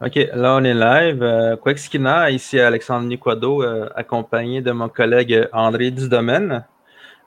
OK, 0.00 0.14
là 0.32 0.54
on 0.56 0.64
est 0.64 0.74
live. 0.74 1.22
Euh, 1.22 1.74
Skinner, 1.76 2.26
ici 2.30 2.60
Alexandre 2.60 3.06
Niquado, 3.06 3.62
euh, 3.62 3.88
accompagné 3.96 4.62
de 4.62 4.70
mon 4.70 4.88
collègue 4.88 5.48
André 5.52 5.90
Dusdomaine. 5.90 6.64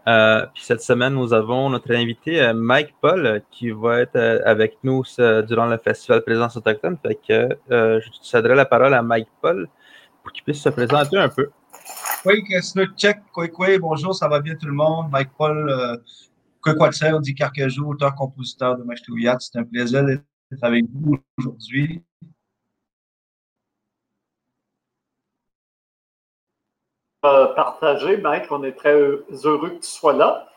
Euh, 0.07 0.45
puis 0.53 0.63
cette 0.63 0.81
semaine, 0.81 1.13
nous 1.13 1.33
avons 1.33 1.69
notre 1.69 1.93
invité 1.93 2.41
euh, 2.41 2.53
Mike 2.53 2.95
Paul 3.01 3.41
qui 3.51 3.71
va 3.71 3.99
être 3.99 4.17
avec 4.45 4.77
nous 4.83 5.03
durant 5.47 5.65
le 5.65 5.77
festival 5.77 6.21
Présence 6.23 6.55
autochtone. 6.55 6.97
Fait 7.05 7.15
que 7.15 7.49
je 7.69 8.07
céderai 8.21 8.55
la 8.55 8.65
parole 8.65 8.93
à 8.93 9.01
Mike 9.01 9.29
Paul 9.41 9.67
pour 10.23 10.31
qu'il 10.31 10.43
puisse 10.43 10.61
se 10.61 10.69
présenter 10.69 11.17
un 11.17 11.29
peu. 11.29 11.49
Oui, 12.25 12.43
check, 12.95 13.19
bonjour, 13.79 14.13
ça 14.13 14.27
va 14.27 14.39
bien 14.39 14.55
tout 14.55 14.67
le 14.67 14.73
monde? 14.73 15.07
Mike 15.11 15.31
Paul, 15.37 15.69
euh, 15.69 17.19
dit 17.19 17.35
Carcajou, 17.35 17.89
auteur-compositeur 17.89 18.77
de 18.77 18.83
Machtouillat. 18.83 19.37
C'est 19.39 19.57
un 19.59 19.63
plaisir 19.63 20.05
d'être 20.05 20.23
avec 20.61 20.85
vous 20.93 21.17
aujourd'hui. 21.37 22.03
Partager, 27.21 28.17
Mike. 28.17 28.51
On 28.51 28.63
est 28.63 28.71
très 28.71 28.95
heureux 28.95 29.69
que 29.69 29.81
tu 29.81 29.89
sois 29.89 30.13
là. 30.13 30.47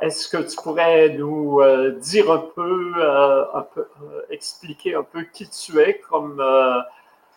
Est-ce 0.00 0.28
que 0.28 0.36
tu 0.38 0.56
pourrais 0.56 1.10
nous 1.10 1.60
euh, 1.60 1.90
dire 1.92 2.30
un 2.30 2.44
peu, 2.54 2.92
euh, 2.96 3.44
un 3.54 3.62
peu 3.62 3.80
euh, 3.80 4.20
expliquer 4.30 4.94
un 4.94 5.02
peu 5.02 5.22
qui 5.22 5.48
tu 5.48 5.80
es 5.80 5.98
comme, 5.98 6.42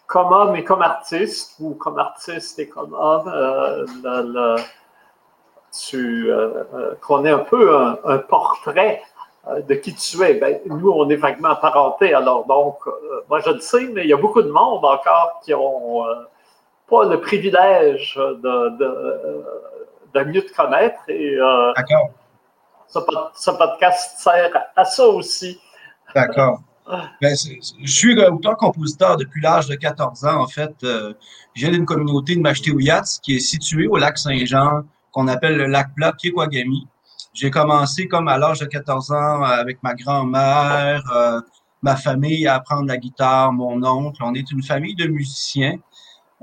comme 0.06 0.32
homme 0.32 0.56
et 0.56 0.64
comme 0.64 0.82
artiste, 0.82 1.56
ou 1.60 1.74
comme 1.74 1.98
artiste 1.98 2.60
et 2.60 2.68
comme 2.68 2.94
homme, 2.94 4.58
tu 5.72 6.30
qu'on 7.02 7.26
ait 7.26 7.32
un 7.32 7.40
peu 7.40 7.76
un, 8.04 8.18
portrait 8.18 9.02
de 9.68 9.74
qui 9.74 9.96
tu 9.96 10.22
es. 10.24 10.36
Ben, 10.36 10.60
nous, 10.66 10.92
on 10.92 11.10
est 11.10 11.16
vaguement 11.16 11.50
apparentés, 11.50 12.14
alors 12.14 12.46
donc, 12.46 12.78
moi 13.30 13.40
je 13.40 13.52
le 13.52 13.60
sais, 13.60 13.86
mais 13.86 14.04
il 14.04 14.10
y 14.10 14.14
a 14.14 14.18
beaucoup 14.18 14.42
de 14.42 14.52
monde 14.52 14.86
encore 14.86 15.40
qui 15.44 15.54
ont 15.54 16.04
pas 16.92 17.06
le 17.06 17.20
privilège 17.22 18.16
de, 18.16 18.78
de, 20.14 20.24
mieux 20.26 20.46
te 20.46 20.54
connaître. 20.54 21.00
Et 21.08 21.36
euh, 21.38 21.74
ce, 22.88 23.52
podcast 23.52 24.20
sert 24.20 24.52
à 24.76 24.86
ça 24.86 25.08
aussi. 25.08 25.60
D'accord. 26.14 26.60
Ben, 27.22 27.36
je 27.84 27.92
suis 27.92 28.20
auteur-compositeur 28.22 29.16
depuis 29.16 29.42
l'âge 29.42 29.68
de 29.68 29.76
14 29.76 30.26
ans. 30.26 30.42
En 30.42 30.48
fait, 30.48 30.74
euh, 30.84 31.14
j'ai 31.54 31.70
d'une 31.72 31.86
communauté 31.86 32.36
de 32.36 32.42
Machtéouyats 32.42 33.20
qui 33.24 33.38
est 33.38 33.40
située 33.40 33.88
au 33.88 33.98
lac 33.98 34.18
Saint-Jean, 34.18 34.82
qu'on 35.14 35.30
appelle 35.30 35.56
le 35.56 35.68
lac 35.68 35.96
plat 35.96 36.12
Kiekwagami. 36.12 36.88
J'ai 37.34 37.50
commencé 37.50 38.10
comme 38.10 38.28
à 38.28 38.38
l'âge 38.38 38.60
de 38.60 38.66
14 38.66 39.12
ans 39.14 39.44
avec 39.44 39.82
ma 39.84 39.94
grand-mère, 39.94 41.02
euh, 41.16 41.40
ma 41.82 41.96
famille 41.96 42.46
à 42.46 42.56
apprendre 42.56 42.88
la 42.88 42.98
guitare, 42.98 43.54
mon 43.54 43.82
oncle. 43.84 44.22
On 44.22 44.34
est 44.34 44.52
une 44.52 44.64
famille 44.64 44.96
de 44.96 45.08
musiciens. 45.08 45.78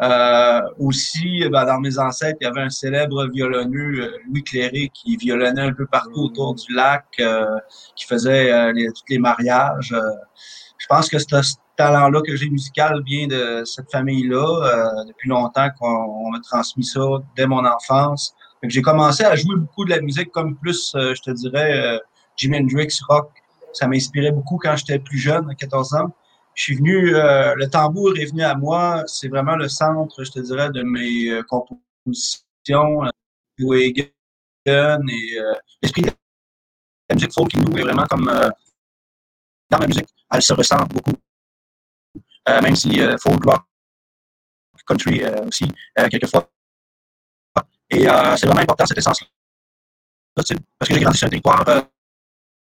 Euh, 0.00 0.60
aussi, 0.78 1.42
ben, 1.50 1.64
dans 1.64 1.80
mes 1.80 1.98
ancêtres, 1.98 2.38
il 2.40 2.44
y 2.44 2.46
avait 2.46 2.60
un 2.62 2.70
célèbre 2.70 3.28
violonneux, 3.32 4.00
euh, 4.00 4.18
Louis 4.28 4.44
Cléré, 4.44 4.90
qui 4.94 5.16
violonnait 5.16 5.62
un 5.62 5.72
peu 5.72 5.86
partout 5.86 6.26
autour 6.26 6.54
du 6.54 6.72
lac, 6.72 7.04
euh, 7.18 7.44
qui 7.96 8.06
faisait 8.06 8.52
euh, 8.52 8.72
les, 8.72 8.86
tous 8.88 9.02
les 9.08 9.18
mariages. 9.18 9.94
je 10.78 10.86
pense 10.88 11.08
que 11.08 11.18
ce 11.18 11.26
talent-là 11.76 12.22
que 12.22 12.36
j'ai 12.36 12.48
musical 12.48 13.02
vient 13.04 13.26
de 13.26 13.64
cette 13.64 13.90
famille-là. 13.90 15.04
depuis 15.06 15.28
longtemps 15.28 15.68
qu'on 15.78 16.30
m'a 16.30 16.40
transmis 16.40 16.84
ça 16.84 17.00
dès 17.36 17.46
mon 17.46 17.64
enfance. 17.64 18.34
J'ai 18.64 18.82
commencé 18.82 19.24
à 19.24 19.34
jouer 19.36 19.56
beaucoup 19.56 19.84
de 19.84 19.90
la 19.90 20.00
musique 20.00 20.30
comme 20.30 20.56
plus, 20.56 20.92
je 20.94 21.20
te 21.20 21.30
dirais, 21.30 22.00
Jimi 22.36 22.58
Hendrix, 22.58 22.98
rock. 23.08 23.30
Ça 23.72 23.86
m'inspirait 23.86 24.32
beaucoup 24.32 24.58
quand 24.58 24.76
j'étais 24.76 24.98
plus 24.98 25.18
jeune, 25.18 25.48
à 25.50 25.54
14 25.54 25.94
ans 25.94 26.12
je 26.58 26.64
suis 26.64 26.74
venu, 26.74 27.14
euh, 27.14 27.54
le 27.54 27.70
tambour 27.70 28.18
est 28.18 28.26
venu 28.26 28.42
à 28.42 28.56
moi. 28.56 29.04
C'est 29.06 29.28
vraiment 29.28 29.54
le 29.54 29.68
centre, 29.68 30.24
je 30.24 30.32
te 30.32 30.40
dirais, 30.40 30.68
de 30.70 30.82
mes 30.82 31.30
euh, 31.30 31.42
compositions. 31.44 33.04
Euh, 33.04 33.10
et 33.60 34.12
l'esprit 35.80 36.02
de 36.02 36.10
la 37.08 37.14
musique 37.14 37.32
folk 37.32 37.48
qui 37.48 37.58
nous 37.58 37.76
est 37.76 37.82
vraiment 37.82 38.04
comme 38.06 38.26
dans 39.70 39.78
ma 39.78 39.86
musique. 39.86 40.08
Elle 40.32 40.42
se 40.42 40.52
ressent 40.52 40.84
beaucoup. 40.86 41.12
même 42.46 42.76
si 42.76 43.00
folk, 43.22 43.44
rock, 43.44 43.64
country 44.86 45.22
aussi, 45.46 45.66
quelquefois. 46.10 46.50
Et 47.90 48.04
c'est 48.36 48.46
vraiment 48.46 48.60
important 48.60 48.86
cette 48.86 48.98
essence-là. 48.98 49.26
Parce 50.34 50.48
que 50.50 50.94
j'ai 50.94 51.00
grandi 51.00 51.18
sur 51.18 51.26
un 51.26 51.30
territoire, 51.30 51.64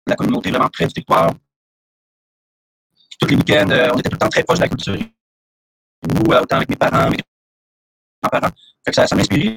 la 0.06 0.17
communauté 0.17 0.50
vraiment 0.50 0.69
près 0.69 0.87
du 0.87 0.93
territoire 0.93 1.33
tous 3.19 3.28
les 3.28 3.36
week-ends, 3.36 3.70
euh, 3.70 3.91
on 3.94 3.98
était 3.98 4.08
tout 4.08 4.14
le 4.14 4.19
temps 4.19 4.28
très 4.28 4.42
proche 4.42 4.58
de 4.58 4.62
la 4.62 4.69
culture. 4.69 4.94
Nous, 4.94 6.32
euh, 6.32 6.41
autant 6.41 6.56
avec 6.56 6.69
mes 6.69 6.76
parents, 6.76 7.10
mes 7.10 7.19
grands-parents. 8.22 8.54
ça, 8.91 9.06
ça 9.06 9.16
m'inspire. 9.16 9.52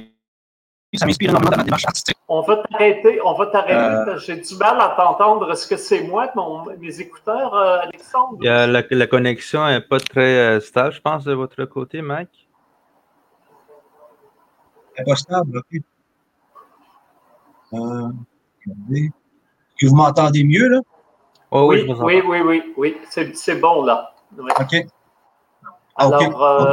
Ça 0.94 1.04
m'inspire 1.04 1.30
énormément 1.30 1.50
dans 1.50 1.58
ma 1.58 1.64
démarche 1.64 1.84
artistique. 1.84 2.16
On 2.28 2.40
va 2.40 2.56
t'arrêter, 2.56 3.20
on 3.22 3.34
va 3.34 3.46
t'arrêter. 3.46 3.74
Euh, 3.74 4.18
j'ai 4.18 4.36
du 4.36 4.56
mal 4.56 4.80
à 4.80 4.94
t'entendre. 4.96 5.52
Est-ce 5.52 5.66
que 5.66 5.76
c'est 5.76 6.02
moi, 6.02 6.30
mon, 6.34 6.64
mes 6.78 7.00
écouteurs, 7.00 7.54
Alexandre? 7.54 8.38
La, 8.40 8.66
la, 8.66 9.06
connexion 9.06 9.66
n'est 9.66 9.82
pas 9.82 10.00
très 10.00 10.60
stable, 10.60 10.94
je 10.94 11.00
pense, 11.00 11.24
de 11.24 11.34
votre 11.34 11.64
côté, 11.66 12.00
Mike. 12.00 12.48
Elle 14.96 15.04
n'est 15.04 15.12
pas 15.12 15.16
stable, 15.16 15.58
OK. 15.58 15.82
Euh, 17.74 18.08
regardez. 18.66 19.04
Est-ce 19.04 19.86
que 19.86 19.90
vous 19.90 19.96
m'entendez 19.96 20.44
mieux, 20.44 20.68
là? 20.68 20.80
Oh, 21.50 21.68
oui, 21.68 21.86
oui, 21.88 22.22
oui, 22.26 22.40
oui, 22.40 22.74
oui, 22.76 22.96
c'est 23.08 23.54
bon 23.56 23.84
là. 23.84 24.14
OK. 24.38 24.86
Alors, 25.96 26.44
euh, 26.44 26.72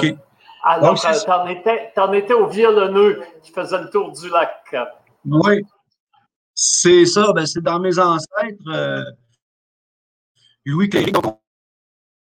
alors 0.63 0.99
t'en 1.25 1.47
étais, 1.47 1.93
étais, 2.13 2.33
au 2.33 2.47
violonneux 2.47 3.21
qui 3.41 3.51
faisait 3.51 3.81
le 3.81 3.89
tour 3.89 4.11
du 4.11 4.29
lac. 4.29 4.75
Oui, 5.25 5.63
c'est 6.53 7.05
ça. 7.05 7.31
Ben, 7.33 7.45
c'est 7.45 7.61
dans 7.61 7.79
mes 7.79 7.97
ancêtres. 7.97 8.67
Euh, 8.67 9.03
Louis 10.65 10.89
Cléric, 10.89 11.13
donc, 11.13 11.39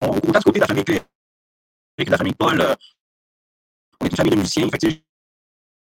on, 0.01 0.09
autant 0.09 0.39
du 0.39 0.43
côté 0.45 0.59
de 0.59 0.61
la 0.61 0.67
famille 0.67 0.85
Cléric 0.85 1.05
que 1.97 2.03
de 2.03 2.11
la 2.11 2.17
famille 2.17 2.35
Paul, 2.35 2.61
euh, 2.61 2.75
on 3.99 4.05
est 4.05 4.09
une 4.09 4.15
famille 4.15 4.31
de 4.31 4.37
musiciens. 4.37 4.67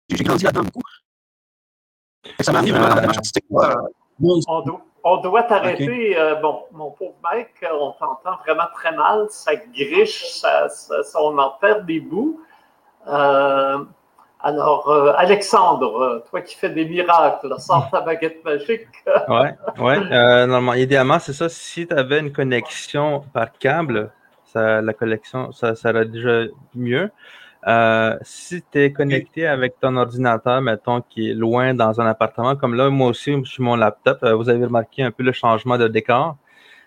J'ai 0.08 0.24
grandi 0.24 0.44
là-dedans 0.44 0.64
beaucoup. 0.64 0.82
Et 2.38 2.42
ça 2.42 2.53
m'a 2.53 2.60
amené 2.60 2.72
vraiment 2.72 2.88
dans 2.88 2.94
la 2.94 3.00
démarche 3.00 3.19
artistique. 3.19 3.44
on, 3.50 4.80
on 5.04 5.19
doit 5.19 5.42
t'arrêter. 5.42 6.19
Euh, 6.19 6.34
bon, 6.37 6.65
mon 6.72 6.91
pauvre 6.91 7.15
mec, 7.32 7.50
on 7.70 7.92
t'entend 7.92 8.37
vraiment 8.44 8.66
très 8.75 8.92
mal. 8.92 9.26
Ça 9.28 9.53
griche, 9.54 10.25
ça, 10.31 10.66
on 11.20 11.38
en 11.38 11.50
perd 11.60 11.84
des 11.84 12.00
bouts. 12.00 12.41
Euh, 13.06 13.84
alors, 14.41 14.91
euh, 14.91 15.12
Alexandre, 15.16 16.25
toi 16.28 16.41
qui 16.41 16.56
fais 16.56 16.70
des 16.70 16.87
miracles, 16.87 17.54
sors 17.59 17.91
ta 17.91 18.00
baguette 18.00 18.42
magique. 18.44 18.88
oui, 19.28 19.48
ouais. 19.78 20.00
normalement, 20.47 20.75
idéalement, 20.75 21.19
c'est 21.19 21.34
ça. 21.34 21.50
Si 21.50 21.86
tu 21.86 21.94
avais 21.94 22.21
une 22.21 22.32
connexion 22.32 23.21
par 23.32 23.53
câble, 23.53 24.10
ça, 24.47 24.81
la 24.81 24.92
connexion, 24.94 25.53
ça 25.53 25.75
serait 25.75 26.06
déjà 26.06 26.44
mieux. 26.75 27.10
Euh, 27.66 28.19
si 28.22 28.62
tu 28.70 28.78
es 28.78 28.92
connecté 28.92 29.47
avec 29.47 29.80
ton 29.80 29.97
ordinateur, 29.97 30.60
mettons, 30.60 31.00
qui 31.00 31.30
est 31.30 31.34
loin 31.34 31.72
dans 31.72 31.98
un 32.00 32.06
appartement, 32.06 32.56
comme 32.56 32.75
là, 32.75 32.91
moi 32.91 33.08
aussi, 33.08 33.34
sur 33.44 33.64
mon 33.64 33.76
laptop, 33.76 34.19
euh, 34.22 34.34
vous 34.34 34.50
avez 34.50 34.64
remarqué 34.66 35.02
un 35.02 35.10
peu 35.10 35.22
le 35.22 35.32
changement 35.32 35.78
de 35.78 35.88
décor. 35.88 36.36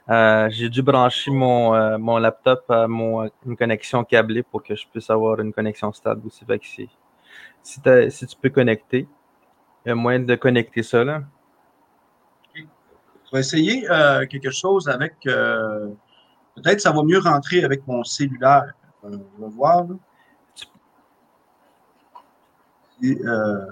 Euh, 0.10 0.48
j'ai 0.52 0.70
dû 0.70 0.84
brancher 0.84 1.32
mon, 1.32 1.98
mon 1.98 2.18
laptop 2.18 2.64
à 2.70 2.88
mon, 2.88 3.30
une 3.46 3.58
connexion 3.58 4.04
câblée 4.04 4.44
pour 4.44 4.64
que 4.64 4.76
je 4.76 4.86
puisse 4.88 5.10
avoir 5.10 5.40
une 5.42 5.52
connexion 5.52 5.92
stable 5.92 6.28
aussi. 6.28 6.46
si, 7.64 7.82
si, 8.10 8.28
tu 8.28 8.36
peux 8.42 8.50
connecter, 8.50 9.08
il 9.86 9.90
y 9.90 9.92
a 9.92 9.96
moyen 9.96 10.20
de 10.20 10.36
connecter 10.36 10.84
ça. 10.84 11.04
Là. 11.04 11.24
Je 12.56 12.64
vais 13.34 13.40
essayer 13.40 13.82
quelque 14.30 14.52
chose 14.52 14.88
avec. 14.88 15.16
Peut-être 15.24 16.80
ça 16.80 16.92
va 16.92 17.04
mieux 17.04 17.20
rentrer 17.20 17.64
avec 17.64 17.86
mon 17.88 18.04
cellulaire. 18.04 18.74
on 19.04 19.10
va 19.40 19.48
voir. 19.50 19.88
Euh, 23.04 23.66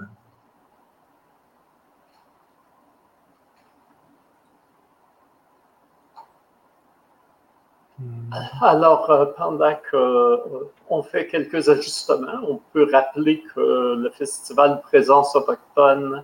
Alors, 8.60 9.10
euh, 9.10 9.26
pendant 9.36 9.74
qu'on 9.90 9.96
euh, 9.96 11.02
fait 11.10 11.26
quelques 11.26 11.68
ajustements, 11.68 12.40
on 12.48 12.60
peut 12.72 12.88
rappeler 12.92 13.42
que 13.54 13.94
le 13.94 14.10
Festival 14.10 14.80
Présence 14.82 15.34
autochtone, 15.34 16.22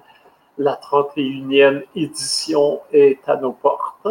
la 0.58 0.74
31e 0.74 1.84
édition, 1.96 2.80
est 2.92 3.28
à 3.28 3.36
nos 3.36 3.52
portes. 3.52 4.06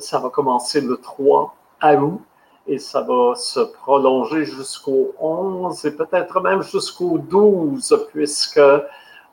ça 0.00 0.18
va 0.18 0.28
commencer 0.28 0.80
le 0.80 0.96
3 0.98 1.54
août 1.82 2.20
et 2.66 2.78
ça 2.78 3.02
va 3.02 3.34
se 3.34 3.60
prolonger 3.60 4.44
jusqu'au 4.44 5.14
11 5.18 5.84
et 5.84 5.90
peut-être 5.94 6.40
même 6.40 6.62
jusqu'au 6.62 7.18
12, 7.18 8.06
puisque 8.10 8.60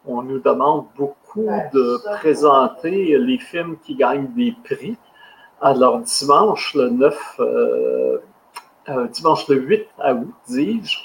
on 0.06 0.22
nous 0.22 0.40
demande 0.40 0.86
beaucoup 0.98 1.48
de 1.74 2.02
présenter 2.18 3.18
les 3.18 3.38
films 3.38 3.78
qui 3.84 3.96
gagnent 3.96 4.32
des 4.36 4.54
prix. 4.64 4.98
Alors, 5.62 6.00
dimanche, 6.00 6.74
le 6.76 6.90
9 6.90 7.36
euh, 7.40 8.18
dimanche 9.14 9.48
le 9.48 9.56
8 9.58 9.88
août, 10.00 10.28
dis-je, 10.48 10.98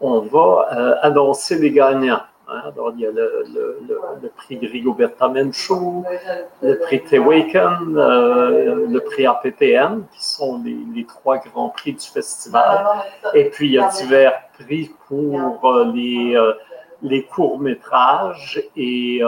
on 0.00 0.20
va 0.20 0.98
annoncer 1.02 1.58
les 1.58 1.70
gagnants. 1.70 2.20
Alors, 2.64 2.92
il 2.96 3.00
y 3.00 3.06
a 3.06 3.10
le, 3.10 4.30
prix 4.36 4.58
Rigoberta 4.58 5.28
Menchou, 5.28 6.02
le 6.62 6.78
prix 6.78 7.02
Tewaken, 7.04 7.94
euh, 7.94 8.86
le 8.88 9.00
prix 9.00 9.26
APPN, 9.26 10.04
qui 10.10 10.24
sont 10.24 10.62
les, 10.64 11.04
trois 11.04 11.36
grands 11.38 11.68
prix 11.68 11.92
du 11.92 12.06
festival. 12.06 12.86
Et 13.34 13.50
puis, 13.50 13.66
il 13.66 13.72
y 13.72 13.78
a 13.78 13.88
divers 13.88 14.32
prix 14.58 14.90
pour 15.08 15.66
euh, 15.66 15.92
les, 15.92 16.34
euh, 16.36 16.54
les 17.02 17.24
courts-métrages 17.24 18.62
et 18.76 19.20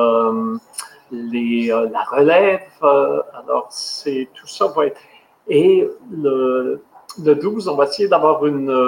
les, 1.11 1.67
la 1.67 2.05
relève. 2.05 2.63
alors, 2.81 3.67
c'est 3.69 4.29
tout 4.33 4.47
ça 4.47 4.69
va 4.69 4.87
être. 4.87 5.01
Et 5.47 5.87
le, 6.11 6.83
le 7.23 7.35
12, 7.35 7.69
on 7.69 7.77
va 7.77 7.85
essayer 7.85 8.09
d'avoir 8.09 8.47
une 8.47 8.81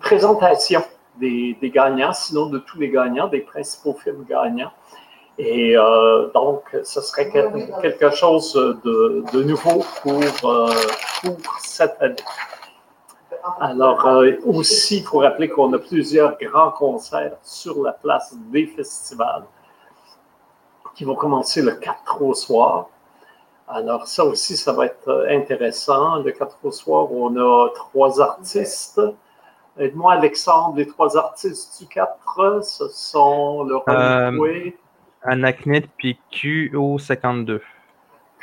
présentation 0.00 0.82
des, 1.18 1.56
gagnants, 1.62 2.12
sinon 2.12 2.46
de 2.46 2.58
tous 2.58 2.78
les 2.78 2.90
gagnants, 2.90 3.28
des 3.28 3.40
principaux 3.40 3.94
films 3.94 4.24
gagnants. 4.28 4.72
Et 5.38 5.76
euh, 5.76 6.30
donc, 6.34 6.76
ce 6.82 7.00
serait 7.00 7.30
quelque 7.30 8.10
chose 8.10 8.52
de, 8.54 9.42
nouveau 9.42 9.84
pour, 10.02 10.20
euh, 10.50 10.72
pour, 11.22 11.58
cette 11.60 11.96
année. 12.00 12.16
Alors, 13.58 14.06
euh, 14.06 14.32
aussi, 14.44 14.98
il 14.98 15.04
faut 15.04 15.18
rappeler 15.18 15.48
qu'on 15.48 15.72
a 15.72 15.78
plusieurs 15.78 16.36
grands 16.38 16.72
concerts 16.72 17.36
sur 17.42 17.82
la 17.82 17.92
place 17.92 18.34
des 18.52 18.66
festivals 18.66 19.44
qui 20.94 21.04
vont 21.04 21.14
commencer 21.14 21.62
le 21.62 21.72
4 21.72 22.22
au 22.22 22.34
soir. 22.34 22.90
Alors, 23.72 24.06
ça 24.06 24.24
aussi, 24.24 24.56
ça 24.56 24.72
va 24.72 24.86
être 24.86 25.26
intéressant. 25.30 26.22
Le 26.22 26.32
4 26.32 26.58
au 26.64 26.70
soir, 26.72 27.12
on 27.12 27.36
a 27.36 27.68
trois 27.74 28.20
artistes. 28.20 29.00
Aide-moi, 29.78 30.14
Alexandre, 30.14 30.76
les 30.76 30.86
trois 30.86 31.16
artistes 31.16 31.80
du 31.80 31.86
4, 31.86 32.62
ce 32.62 32.88
sont 32.88 33.62
le 33.62 33.76
euh, 33.88 34.70
Anacnit 35.22 35.82
puis 35.96 36.18
QO52. 36.32 37.60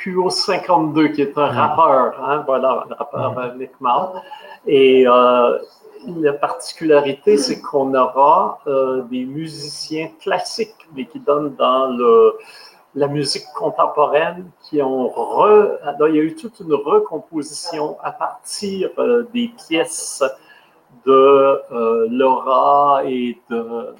QO52, 0.00 1.12
qui 1.12 1.22
est 1.22 1.36
un 1.36 1.46
rappeur, 1.46 2.24
hein, 2.24 2.44
voilà, 2.46 2.86
un 2.88 2.94
rappeur. 2.94 4.22
Et 4.66 5.06
euh, 5.06 5.58
la 6.06 6.32
particularité, 6.32 7.36
c'est 7.36 7.60
qu'on 7.60 7.94
aura 7.94 8.60
euh, 8.66 9.02
des 9.02 9.24
musiciens 9.24 10.08
classiques, 10.20 10.88
mais 10.94 11.04
qui 11.04 11.20
donnent 11.20 11.54
dans 11.56 11.88
le, 11.88 12.38
la 12.94 13.06
musique 13.06 13.44
contemporaine 13.54 14.50
qui 14.62 14.80
ont 14.82 15.08
re... 15.08 15.78
il 16.08 16.14
y 16.14 16.18
a 16.18 16.22
eu 16.22 16.34
toute 16.34 16.60
une 16.60 16.74
recomposition 16.74 17.98
à 18.02 18.12
partir 18.12 18.90
euh, 18.98 19.28
des 19.32 19.50
pièces 19.68 20.22
de 21.04 21.12
euh, 21.12 22.08
Laura 22.10 23.02
et 23.04 23.38
de, 23.50 23.94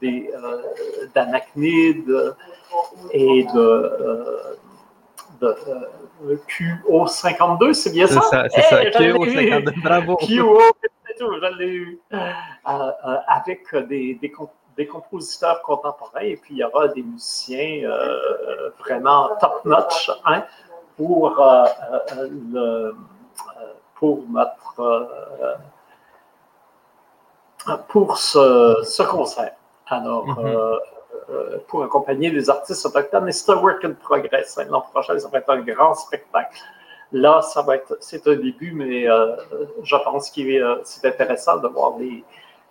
des, 0.00 0.30
euh, 0.34 0.62
d'Anachnide 1.14 2.34
et 3.12 3.44
de, 3.54 3.92
de 5.40 5.56
QO52, 6.48 7.72
c'est 7.72 7.92
bien 7.92 8.06
ça? 8.06 8.20
C'est 8.50 8.62
ça, 8.62 8.82
QO52, 8.84 9.82
bravo! 9.82 10.16
QO, 10.16 10.60
je 11.18 11.58
l'ai 11.58 11.68
eu. 11.68 12.00
avec 13.28 13.74
des, 13.88 14.14
des, 14.20 14.32
des 14.76 14.86
compositeurs 14.86 15.62
contemporains 15.62 16.20
et 16.20 16.36
puis 16.36 16.54
il 16.54 16.58
y 16.58 16.64
aura 16.64 16.88
des 16.88 17.02
musiciens 17.02 17.88
euh, 17.88 18.70
vraiment 18.78 19.30
top-notch 19.40 20.10
hein, 20.24 20.44
pour, 20.96 21.40
euh, 21.40 21.64
euh, 22.16 22.28
le, 22.52 22.96
pour 23.94 24.22
notre 24.30 25.08
pour 27.88 28.18
ce, 28.18 28.82
ce, 28.84 29.02
concert. 29.02 29.54
Alors, 29.86 30.26
mm-hmm. 30.26 31.60
pour 31.68 31.82
accompagner 31.82 32.28
les 32.28 32.50
artistes 32.50 32.84
autochtones, 32.84 33.24
mais 33.24 33.32
c'est 33.32 33.50
un 33.50 33.56
work 33.56 33.82
in 33.84 33.92
progress. 33.92 34.58
Hein. 34.58 34.66
L'an 34.68 34.82
prochain, 34.82 35.18
ça 35.18 35.28
va 35.28 35.38
être 35.38 35.48
un 35.48 35.60
grand 35.60 35.94
spectacle. 35.94 36.60
Là, 37.12 37.40
ça 37.40 37.62
va 37.62 37.76
être, 37.76 37.96
c'est 38.00 38.26
un 38.26 38.34
début, 38.34 38.72
mais 38.72 39.06
je 39.82 39.96
pense 40.04 40.30
que 40.30 40.82
c'est 40.84 41.08
intéressant 41.08 41.56
de 41.56 41.68
voir 41.68 41.96
les, 41.98 42.22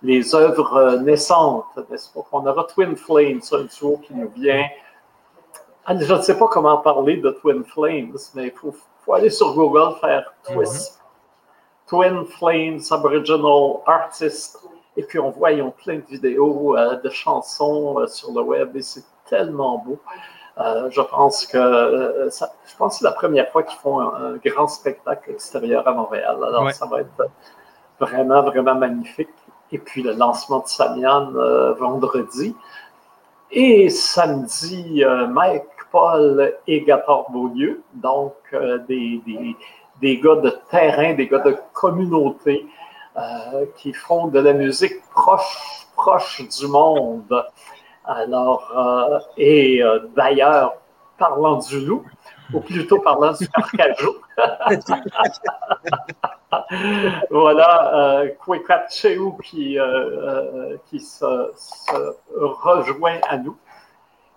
les 0.04 0.36
œuvres 0.36 0.76
euh, 0.76 1.00
naissantes, 1.00 1.66
n'est-ce 1.90 2.14
pas? 2.14 2.22
On 2.34 2.46
aura 2.46 2.66
Twin 2.66 2.96
Flames, 2.96 3.40
un 3.54 3.64
duo 3.64 3.98
qui 4.06 4.14
nous 4.14 4.30
vient. 4.36 4.68
Ah, 5.86 5.98
je 5.98 6.14
ne 6.14 6.22
sais 6.22 6.38
pas 6.38 6.48
comment 6.48 6.78
parler 6.78 7.18
de 7.18 7.30
Twin 7.30 7.64
Flames, 7.64 8.18
mais 8.36 8.48
il 8.48 8.52
faut, 8.52 8.74
aller 9.14 9.30
sur 9.30 9.54
Google 9.54 9.96
faire 10.00 10.34
Twist. 10.44 10.94
Mm-hmm. 10.94 11.88
Twin 11.88 12.26
Flames 12.26 12.82
Aboriginal 12.92 13.82
Artist. 13.86 14.60
Et 14.96 15.04
puis 15.04 15.20
on 15.20 15.32
voit, 15.32 15.54
ils 15.54 15.62
ont 15.62 15.72
plein 15.72 15.96
de 15.96 16.06
vidéos, 16.06 16.78
euh, 16.78 16.98
de 16.98 17.10
chansons 17.10 18.00
euh, 18.00 18.08
sur 18.08 18.32
le 18.32 18.42
web 18.42 18.76
et 18.76 18.82
c'est 18.82 19.04
tellement 19.26 19.80
beau. 19.80 20.00
je 20.58 21.02
pense 21.02 21.48
que 21.48 22.30
je 22.30 22.76
pense 22.78 23.00
c'est 23.00 23.06
la 23.06 23.14
première 23.14 23.50
fois 23.52 23.64
qu'ils 23.64 23.80
font 23.80 24.02
un, 24.02 24.36
grand 24.46 24.68
spectacle 24.68 25.32
extérieur 25.32 25.88
à 25.88 25.94
Montréal. 25.94 26.38
Alors 26.44 26.70
ça 26.72 26.86
va 26.86 27.02
être 27.02 27.28
vraiment, 28.00 28.44
vraiment 28.44 28.76
magnifique 28.76 29.30
et 29.74 29.80
puis 29.80 30.04
le 30.04 30.14
lancement 30.14 30.60
de 30.60 30.68
Samian 30.68 31.34
euh, 31.36 31.74
vendredi. 31.74 32.56
Et 33.52 33.90
samedi, 33.90 35.04
euh, 35.04 35.28
Mike 35.28 35.64
Paul 35.92 36.54
et 36.68 36.82
Gator 36.82 37.30
Beaulieu, 37.32 37.84
donc 37.94 38.36
euh, 38.54 38.78
des, 38.88 39.22
des, 39.26 39.56
des, 40.02 40.20
gars 40.20 40.36
de 40.36 40.52
terrain, 40.70 41.14
des 41.14 41.28
gars 41.28 41.40
de 41.40 41.58
communauté 41.74 42.66
qui 43.76 43.94
font 43.94 44.26
de 44.26 44.40
la 44.40 44.54
musique 44.54 45.04
proche, 45.12 45.86
proche 45.96 46.42
du 46.50 46.66
monde. 46.66 47.46
Alors, 48.06 49.30
et 49.38 49.84
d'ailleurs, 50.16 50.74
parlant 51.20 51.58
du 51.58 51.80
loup, 51.86 52.04
ou 52.54 52.60
plutôt 52.60 53.00
parlant 53.00 53.34
du 53.34 53.48
carcajou. 53.48 54.16
voilà, 57.30 57.96
euh, 57.96 58.30
qui, 59.44 59.80
euh, 59.80 59.86
euh, 59.86 60.78
qui 60.86 61.00
se, 61.00 61.26
rejoint 62.36 63.20
à 63.30 63.38
nous 63.38 63.58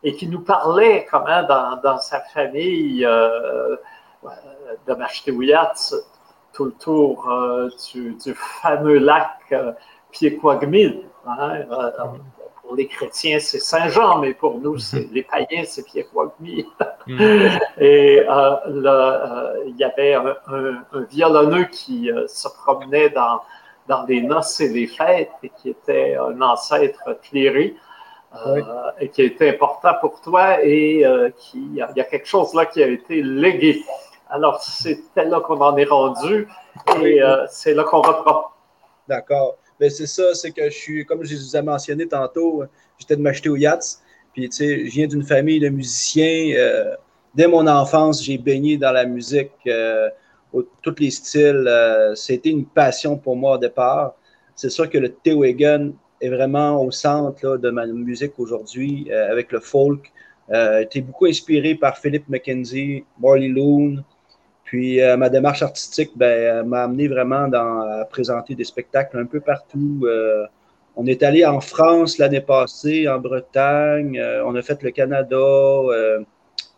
et 0.03 0.15
qui 0.15 0.29
nous 0.29 0.41
parlait 0.41 1.07
comment 1.11 1.43
dans, 1.43 1.81
dans 1.83 1.99
sa 1.99 2.21
famille 2.21 3.05
euh, 3.05 3.77
de 4.87 4.95
Machteouyat, 4.95 5.75
tout 6.53 6.65
le 6.65 6.73
tour 6.73 7.29
du, 7.93 8.15
du, 8.15 8.35
fameux 8.35 8.99
lac 8.99 9.39
euh, 9.53 9.73
Piekouagmil. 10.11 11.03
Hein, 11.27 11.65
pour 12.67 12.77
les 12.77 12.87
chrétiens, 12.89 13.39
c'est 13.39 13.61
Saint-Jean, 13.61 14.19
mais 14.19 14.35
pour 14.35 14.59
nous, 14.59 14.79
c'est 14.79 15.07
mhm. 15.07 15.13
les 15.13 15.23
païens, 15.23 15.65
c'est 15.65 15.85
Pierre 15.85 16.07
mm. 16.39 16.61
Et 17.79 18.21
euh, 18.21 18.57
euh, 18.67 19.65
il 19.67 19.77
y 19.77 19.85
avait 19.85 20.15
un, 20.15 20.37
violonneux 21.11 21.67
qui 21.67 22.11
euh, 22.11 22.27
se 22.27 22.49
promenait 22.49 23.11
dans, 23.11 23.41
dans 23.89 24.05
les 24.05 24.21
noces 24.21 24.61
et 24.61 24.69
les 24.69 24.87
fêtes 24.87 25.31
et 25.43 25.51
qui 25.51 25.71
était 25.71 26.17
un 26.17 26.41
ancêtre 26.43 27.19
cléré. 27.23 27.77
et 29.01 29.09
qui 29.09 29.23
était 29.23 29.51
important 29.51 29.95
pour 30.01 30.21
toi 30.21 30.63
et 30.63 31.05
qui 31.39 31.59
il 31.59 31.97
y 31.97 32.01
a 32.01 32.05
quelque 32.05 32.27
chose 32.27 32.53
là 32.53 32.67
qui 32.67 32.83
a 32.83 32.89
été 32.89 33.23
légué. 33.23 33.83
Alors 34.29 34.61
c'était 34.61 35.25
là 35.25 35.41
qu'on 35.41 35.61
en 35.61 35.75
est 35.77 35.89
rendu 35.89 36.47
et 37.01 37.21
c'est 37.49 37.73
là 37.73 37.85
qu'on 37.85 38.03
reprend. 38.03 38.51
D'accord. 39.09 39.55
Ben, 39.79 39.91
c'est 39.91 40.07
ça, 40.07 40.35
c'est 40.35 40.53
que 40.53 40.65
je 40.71 40.75
suis, 40.75 41.05
comme 41.05 41.23
je 41.25 41.37
vous 41.37 41.57
ai 41.57 41.63
mentionné 41.63 42.07
tantôt, 42.09 42.65
j'étais 42.99 43.17
de 43.17 43.23
m'acheter 43.23 43.49
au 43.49 43.57
Yachts. 43.57 44.01
Puis, 44.33 44.49
tu 44.49 44.57
sais, 44.57 44.87
je 44.87 44.91
viens 44.91 45.07
d'une 45.07 45.23
famille 45.23 45.61
de 45.61 45.69
musiciens. 45.69 46.55
Euh, 46.57 46.95
dès 47.35 47.47
mon 47.47 47.67
enfance, 47.67 48.23
j'ai 48.23 48.39
baigné 48.39 48.77
dans 48.77 48.93
la 48.93 49.05
musique, 49.05 49.53
euh, 49.67 50.11
tous 50.83 50.95
les 50.99 51.11
styles. 51.11 51.67
Euh, 51.67 52.15
c'était 52.15 52.51
une 52.51 52.67
passion 52.67 53.17
pour 53.17 53.37
moi 53.37 53.57
au 53.57 53.59
départ. 53.59 54.15
C'est 54.55 54.71
sûr 54.71 54.89
que 54.89 54.99
le 54.99 55.11
Tewagen 55.11 55.93
est 56.21 56.29
vraiment 56.31 56.83
au 56.83 56.91
centre 56.91 57.59
de 57.59 57.71
ma 57.71 57.87
musique 57.87 58.39
aujourd'hui, 58.39 59.11
avec 59.13 59.53
le 59.53 59.61
folk. 59.61 60.11
Été 60.51 61.03
beaucoup 61.03 61.27
inspiré 61.27 61.75
par 61.75 61.99
Philippe 61.99 62.27
McKenzie, 62.29 63.05
Marley 63.21 63.49
Loon, 63.49 64.03
puis 64.67 65.01
euh, 65.01 65.17
ma 65.17 65.31
démarche 65.31 65.63
artistique 65.63 66.11
ben, 66.17 66.67
m'a 66.67 66.83
amené 66.83 67.07
vraiment 67.07 67.49
à 67.53 68.05
présenter 68.05 68.55
des 68.57 68.65
spectacles 68.65 69.17
un 69.17 69.25
peu 69.25 69.41
partout. 69.41 70.01
Euh, 70.03 70.45
on 70.97 71.07
est 71.07 71.23
allé 71.23 71.47
en 71.47 71.61
France 71.61 72.19
l'année 72.19 72.41
passée, 72.41 73.09
en 73.09 73.21
Bretagne, 73.21 74.19
euh, 74.19 74.45
on 74.45 74.57
a 74.57 74.63
fait 74.63 74.83
le 74.83 74.91
Canada. 74.91 75.47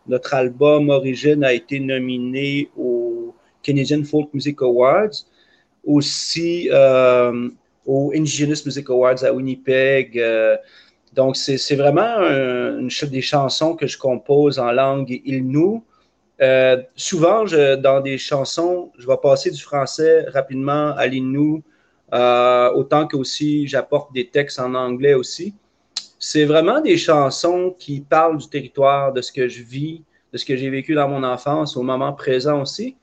notre 0.07 0.35
album 0.35 0.91
Origine 0.91 1.45
a 1.45 1.53
été 1.53 1.81
nominé 1.81 2.69
aux 2.77 3.35
Canadian 3.63 4.05
Folk 4.05 4.35
Music 4.35 4.61
Awards, 4.61 5.25
aussi 5.85 6.69
aux 7.87 8.13
Indigenous 8.15 8.63
Music 8.67 8.89
Awards 8.91 9.25
à 9.25 9.33
Winnipeg. 9.33 10.23
donc, 11.15 11.37
c'est 11.37 11.77
vraiment 11.77 12.19
une, 12.81 12.91
des 13.11 13.23
chansons 13.23 13.77
que 13.77 13.87
je 13.87 13.97
compose 13.97 14.59
en 14.59 14.73
langue 14.73 15.21
Ilnou 15.25 15.85
Euh, 16.41 16.83
souvent, 16.95 17.45
dans 17.45 18.01
des 18.01 18.19
chansons, 18.19 18.93
je 18.99 19.07
vais 19.07 19.17
passer 19.21 19.51
du 19.51 19.61
français 19.61 20.27
rapidement 20.29 20.95
à 20.97 21.07
l'innou, 21.07 21.63
euh, 22.15 22.71
autant 22.73 23.07
que 23.07 23.17
aussi 23.17 23.67
j'apporte 23.67 24.13
des 24.13 24.29
textes 24.29 24.61
en 24.61 24.75
anglais 24.75 25.15
aussi. 25.15 25.55
C'est 26.19 26.45
vraiment 26.45 26.81
des 26.81 26.97
chansons 26.97 27.75
qui 27.79 28.01
parlent 28.01 28.39
du 28.39 28.49
territoire, 28.49 29.13
de 29.13 29.21
ce 29.21 29.33
que 29.33 29.49
je 29.49 29.63
vis, 29.63 30.03
de 30.33 30.39
ce 30.39 30.45
que 30.45 30.57
j'ai 30.57 30.71
vécu 30.71 30.95
dans 30.95 31.09
mon 31.09 31.23
enfance, 31.25 31.77
au 31.77 31.83
moment 31.83 32.13
présent 32.13 32.63
aussi, 32.63 32.97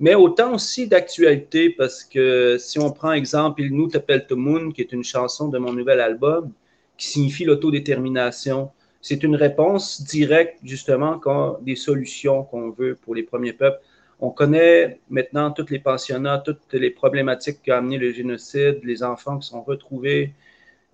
mais 0.00 0.14
autant 0.14 0.54
aussi 0.54 0.86
d'actualité, 0.86 1.70
parce 1.70 2.04
que 2.04 2.56
si 2.58 2.78
on 2.78 2.90
prend 2.90 3.12
exemple 3.12 3.62
Il 3.62 3.74
nous 3.74 3.88
t'appelle 3.88 4.26
tout 4.26 4.36
monde, 4.36 4.74
qui 4.74 4.80
est 4.80 4.92
une 4.92 5.04
chanson 5.04 5.48
de 5.48 5.58
mon 5.58 5.72
nouvel 5.72 6.00
album, 6.00 6.52
qui 6.98 7.06
signifie 7.08 7.44
l'autodétermination, 7.44 8.70
c'est 9.02 9.24
une 9.24 9.34
réponse 9.34 10.00
directe, 10.00 10.60
justement, 10.62 11.18
quand 11.18 11.58
des 11.60 11.74
solutions 11.74 12.44
qu'on 12.44 12.70
veut 12.70 12.94
pour 12.94 13.16
les 13.16 13.24
premiers 13.24 13.52
peuples. 13.52 13.80
On 14.20 14.30
connaît 14.30 15.00
maintenant 15.10 15.50
toutes 15.50 15.70
les 15.70 15.80
pensionnats, 15.80 16.38
toutes 16.38 16.72
les 16.72 16.90
problématiques 16.90 17.60
qu'a 17.64 17.78
amené 17.78 17.98
le 17.98 18.12
génocide, 18.12 18.78
les 18.84 19.02
enfants 19.02 19.38
qui 19.38 19.48
sont 19.48 19.62
retrouvés. 19.62 20.32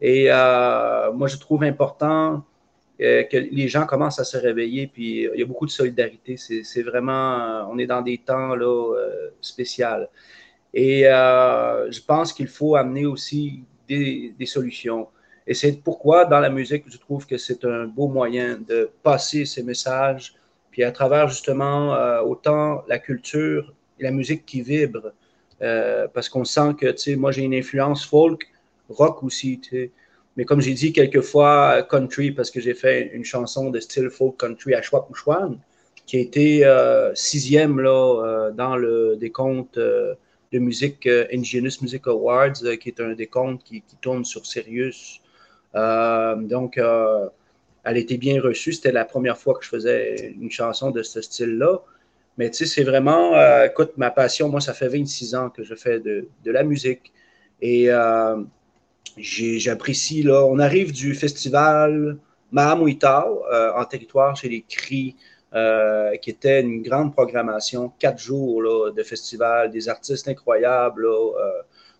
Et 0.00 0.32
euh, 0.32 1.12
moi, 1.12 1.28
je 1.28 1.36
trouve 1.36 1.64
important 1.64 2.42
euh, 3.02 3.24
que 3.24 3.36
les 3.36 3.68
gens 3.68 3.84
commencent 3.84 4.20
à 4.20 4.24
se 4.24 4.38
réveiller, 4.38 4.86
puis 4.86 5.28
il 5.34 5.38
y 5.38 5.42
a 5.42 5.46
beaucoup 5.46 5.66
de 5.66 5.70
solidarité. 5.70 6.38
C'est 6.38 6.82
vraiment, 6.82 7.40
euh, 7.40 7.64
on 7.70 7.78
est 7.78 7.86
dans 7.86 8.00
des 8.00 8.16
temps 8.16 8.54
là. 8.54 10.06
Et 10.72 11.02
je 11.02 12.00
pense 12.06 12.32
qu'il 12.32 12.48
faut 12.48 12.74
amener 12.74 13.04
aussi 13.04 13.64
des 13.86 14.46
solutions. 14.46 15.08
Et 15.48 15.54
c'est 15.54 15.82
pourquoi, 15.82 16.26
dans 16.26 16.40
la 16.40 16.50
musique, 16.50 16.84
je 16.88 16.98
trouve 16.98 17.26
que 17.26 17.38
c'est 17.38 17.64
un 17.64 17.86
beau 17.86 18.06
moyen 18.06 18.58
de 18.68 18.90
passer 19.02 19.46
ces 19.46 19.62
messages, 19.62 20.34
puis 20.70 20.84
à 20.84 20.92
travers 20.92 21.28
justement 21.28 21.94
euh, 21.94 22.20
autant 22.20 22.84
la 22.86 22.98
culture 22.98 23.72
et 23.98 24.02
la 24.02 24.10
musique 24.10 24.44
qui 24.44 24.60
vibre, 24.60 25.10
euh, 25.62 26.06
parce 26.12 26.28
qu'on 26.28 26.44
sent 26.44 26.74
que, 26.78 26.88
tu 26.90 26.98
sais, 26.98 27.16
moi 27.16 27.32
j'ai 27.32 27.44
une 27.44 27.54
influence 27.54 28.04
folk, 28.04 28.46
rock 28.90 29.22
aussi, 29.22 29.58
tu 29.58 29.70
sais. 29.70 29.90
Mais 30.36 30.44
comme 30.44 30.60
j'ai 30.60 30.74
dit 30.74 30.92
quelquefois, 30.92 31.82
country, 31.82 32.30
parce 32.30 32.50
que 32.50 32.60
j'ai 32.60 32.74
fait 32.74 33.10
une 33.14 33.24
chanson 33.24 33.70
de 33.70 33.80
style 33.80 34.10
folk 34.10 34.36
country 34.36 34.74
à 34.74 34.82
Chouapouchouane, 34.82 35.58
qui 36.04 36.18
a 36.18 36.20
été 36.20 36.66
euh, 36.66 37.14
sixième 37.14 37.80
là, 37.80 38.50
dans 38.54 38.76
le 38.76 39.16
décompte 39.16 39.78
de 39.78 40.58
musique 40.58 41.08
Indigenous 41.32 41.80
Music 41.80 42.06
Awards, 42.06 42.60
qui 42.78 42.88
est 42.90 43.00
un 43.00 43.14
décompte 43.14 43.64
qui, 43.64 43.80
qui 43.80 43.96
tourne 43.96 44.26
sur 44.26 44.44
Sirius 44.44 45.22
euh, 45.22 45.27
donc, 46.36 46.78
euh, 46.78 47.28
elle 47.84 47.96
était 47.96 48.16
bien 48.16 48.40
reçue. 48.40 48.72
C'était 48.72 48.92
la 48.92 49.04
première 49.04 49.38
fois 49.38 49.54
que 49.54 49.64
je 49.64 49.68
faisais 49.68 50.34
une 50.40 50.50
chanson 50.50 50.90
de 50.90 51.02
ce 51.02 51.20
style-là. 51.20 51.80
Mais 52.36 52.50
tu 52.50 52.58
sais, 52.58 52.66
c'est 52.66 52.84
vraiment, 52.84 53.34
euh, 53.34 53.66
écoute, 53.66 53.92
ma 53.96 54.10
passion, 54.10 54.48
moi, 54.48 54.60
ça 54.60 54.72
fait 54.72 54.88
26 54.88 55.34
ans 55.34 55.50
que 55.50 55.64
je 55.64 55.74
fais 55.74 55.98
de, 55.98 56.28
la 56.44 56.62
musique. 56.62 57.12
Et 57.60 57.88
j'apprécie, 59.18 60.22
là, 60.22 60.44
on 60.44 60.58
arrive 60.58 60.92
du 60.92 61.14
festival 61.14 62.18
Mahamouitao 62.52 63.42
en 63.74 63.84
territoire 63.84 64.36
chez 64.36 64.48
les 64.48 64.62
Cris, 64.62 65.16
qui 66.22 66.30
était 66.30 66.60
une 66.60 66.82
grande 66.82 67.12
programmation, 67.12 67.92
quatre 67.98 68.20
jours 68.20 68.92
de 68.92 69.02
festival, 69.02 69.72
des 69.72 69.88
artistes 69.88 70.28
incroyables 70.28 71.08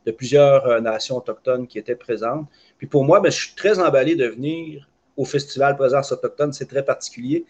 de 0.07 0.13
plusieurs 0.13 0.81
nations 0.81 1.17
autochtones 1.17 1.67
qui 1.67 1.79
étaient 1.79 1.97
présentes. 1.97 2.47
Puis 2.79 2.87
pour 2.87 3.05
moi, 3.05 3.21
ben, 3.21 3.31
je 3.31 3.37
suis 3.37 3.55
très 3.55 3.79
emballé 3.79 4.15
de 4.15 4.27
venir 4.27 4.89
au 5.17 5.25
Festival 5.25 5.77
Présence 5.77 6.13
Autochtone. 6.13 6.53
C'est 6.53 6.69
très 6.69 6.85
particulier 6.85 7.45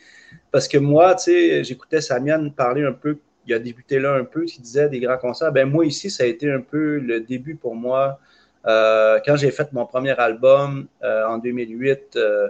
parce 0.50 0.66
que 0.66 0.78
moi, 0.78 1.14
tu 1.14 1.25
sais, 1.25 1.64
j'écoutais 1.64 2.00
Samian 2.00 2.50
parler 2.50 2.85
un 2.85 2.92
peu, 2.92 3.18
il 3.47 3.54
a 3.54 3.58
débuté 3.58 3.99
là 3.99 4.14
un 4.14 4.25
peu, 4.25 4.44
qui 4.44 4.61
disait 4.61 4.88
des 4.88 5.00
grands 5.00 5.18
concerts. 5.18 5.52
Ben 5.52 5.68
moi 5.68 5.85
ici, 5.85 6.11
ça 6.11 6.25
a 6.25 6.26
été 6.26 6.50
un 6.50 6.61
peu 6.61 6.99
le 6.99 7.20
début 7.20 7.54
pour 7.54 7.75
moi. 7.75 8.18
Euh, 8.66 9.20
quand 9.25 9.37
j'ai 9.37 9.50
fait 9.50 9.73
mon 9.73 9.87
premier 9.87 10.18
album 10.18 10.88
euh, 11.02 11.26
en 11.26 11.38
2008, 11.38 12.16
euh, 12.16 12.49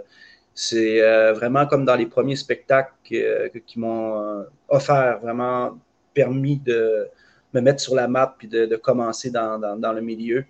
c'est 0.53 0.99
vraiment 1.33 1.65
comme 1.67 1.85
dans 1.85 1.95
les 1.95 2.05
premiers 2.05 2.35
spectacles 2.35 2.91
qui 3.03 3.79
m'ont 3.79 4.45
offert, 4.67 5.19
vraiment 5.21 5.79
permis 6.13 6.57
de 6.57 7.07
me 7.53 7.61
mettre 7.61 7.79
sur 7.79 7.95
la 7.95 8.09
map 8.09 8.35
puis 8.37 8.49
de, 8.49 8.75
commencer 8.75 9.31
dans, 9.31 9.57
dans, 9.57 9.93
le 9.93 10.01
milieu. 10.01 10.43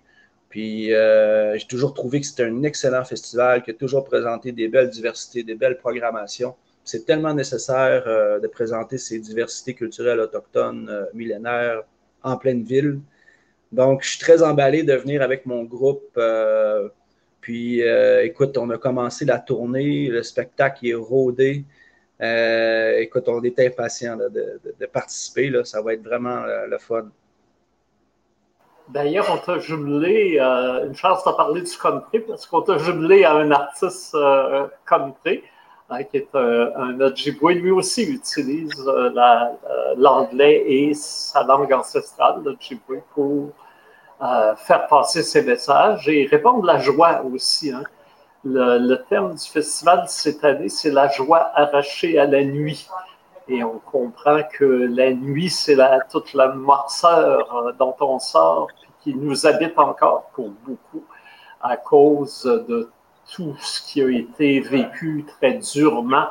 Puis 0.50 0.92
euh, 0.92 1.56
j'ai 1.56 1.66
toujours 1.66 1.94
trouvé 1.94 2.20
que 2.20 2.26
c'était 2.26 2.44
un 2.44 2.64
excellent 2.64 3.04
festival 3.04 3.62
qui 3.62 3.70
a 3.70 3.74
toujours 3.74 4.04
présenté 4.04 4.50
des 4.52 4.68
belles 4.68 4.90
diversités, 4.90 5.44
des 5.44 5.54
belles 5.54 5.78
programmations. 5.78 6.56
C'est 6.84 7.06
tellement 7.06 7.32
nécessaire 7.32 8.02
euh, 8.08 8.40
de 8.40 8.48
présenter 8.48 8.98
ces 8.98 9.20
diversités 9.20 9.74
culturelles 9.74 10.18
autochtones 10.18 10.88
euh, 10.90 11.04
millénaires 11.14 11.84
en 12.24 12.36
pleine 12.36 12.64
ville. 12.64 12.98
Donc, 13.70 14.02
je 14.02 14.10
suis 14.10 14.18
très 14.18 14.42
emballé 14.42 14.82
de 14.82 14.92
venir 14.94 15.22
avec 15.22 15.46
mon 15.46 15.62
groupe. 15.62 16.18
puis, 17.40 17.80
écoute, 18.22 18.58
on 18.58 18.68
a 18.70 18.78
commencé 18.78 19.24
la 19.24 19.38
tournée, 19.38 20.08
le 20.08 20.24
spectacle 20.24 20.88
est 20.88 20.94
rodé. 20.94 21.64
écoute, 22.98 23.28
on 23.28 23.40
est 23.44 23.58
impatient 23.60 24.16
de, 24.16 24.86
participer. 24.92 25.50
Là. 25.50 25.64
Ça 25.64 25.80
va 25.82 25.94
être 25.94 26.02
vraiment 26.02 26.44
le 26.66 26.78
fun. 26.78 27.08
D'ailleurs, 28.92 29.26
on 29.32 29.36
t'a 29.36 29.60
jumelé, 29.60 30.38
euh, 30.40 30.86
une 30.86 30.96
chance 30.96 31.24
de 31.24 31.30
parler 31.30 31.62
du 31.62 31.78
country, 31.78 32.18
parce 32.20 32.44
qu'on 32.46 32.62
t'a 32.62 32.76
jumelé 32.78 33.24
à 33.24 33.34
un 33.34 33.50
artiste 33.52 34.16
euh, 34.16 34.66
country, 34.84 35.44
hein, 35.88 36.02
qui 36.02 36.16
est 36.16 36.34
un, 36.34 36.72
un 36.74 37.00
Ojibwe. 37.00 37.50
Lui 37.50 37.70
aussi 37.70 38.02
utilise 38.02 38.82
euh, 38.88 39.10
l'anglais 39.96 40.64
et 40.66 40.94
sa 40.94 41.44
langue 41.44 41.72
ancestrale, 41.72 42.42
l'Ojibwe, 42.44 43.02
pour 43.14 43.50
faire 44.56 44.86
passer 44.88 45.22
ses 45.22 45.42
messages 45.42 46.06
et 46.08 46.26
répondre 46.26 46.68
à 46.68 46.74
la 46.74 46.78
joie 46.80 47.22
aussi. 47.22 47.72
Hein. 47.72 47.84
Le, 48.44 48.78
le, 48.78 48.96
thème 49.08 49.34
du 49.34 49.48
festival 49.48 50.04
cette 50.08 50.44
année, 50.44 50.68
c'est 50.68 50.90
la 50.90 51.08
joie 51.08 51.50
arrachée 51.54 52.18
à 52.18 52.26
la 52.26 52.42
nuit. 52.42 52.88
Et 53.52 53.64
on 53.64 53.80
comprend 53.80 54.42
que 54.56 54.64
la 54.64 55.12
nuit, 55.12 55.50
c'est 55.50 55.74
la, 55.74 55.98
toute 56.08 56.34
la 56.34 56.54
noirceur 56.54 57.52
euh, 57.52 57.72
dont 57.76 57.96
on 58.00 58.20
sort, 58.20 58.68
qui 59.02 59.12
nous 59.12 59.44
habite 59.44 59.76
encore 59.76 60.30
pour 60.34 60.50
beaucoup 60.64 61.02
à 61.60 61.76
cause 61.76 62.44
de 62.44 62.90
tout 63.34 63.56
ce 63.58 63.82
qui 63.82 64.02
a 64.02 64.08
été 64.08 64.60
vécu 64.60 65.24
très 65.26 65.54
durement 65.54 66.26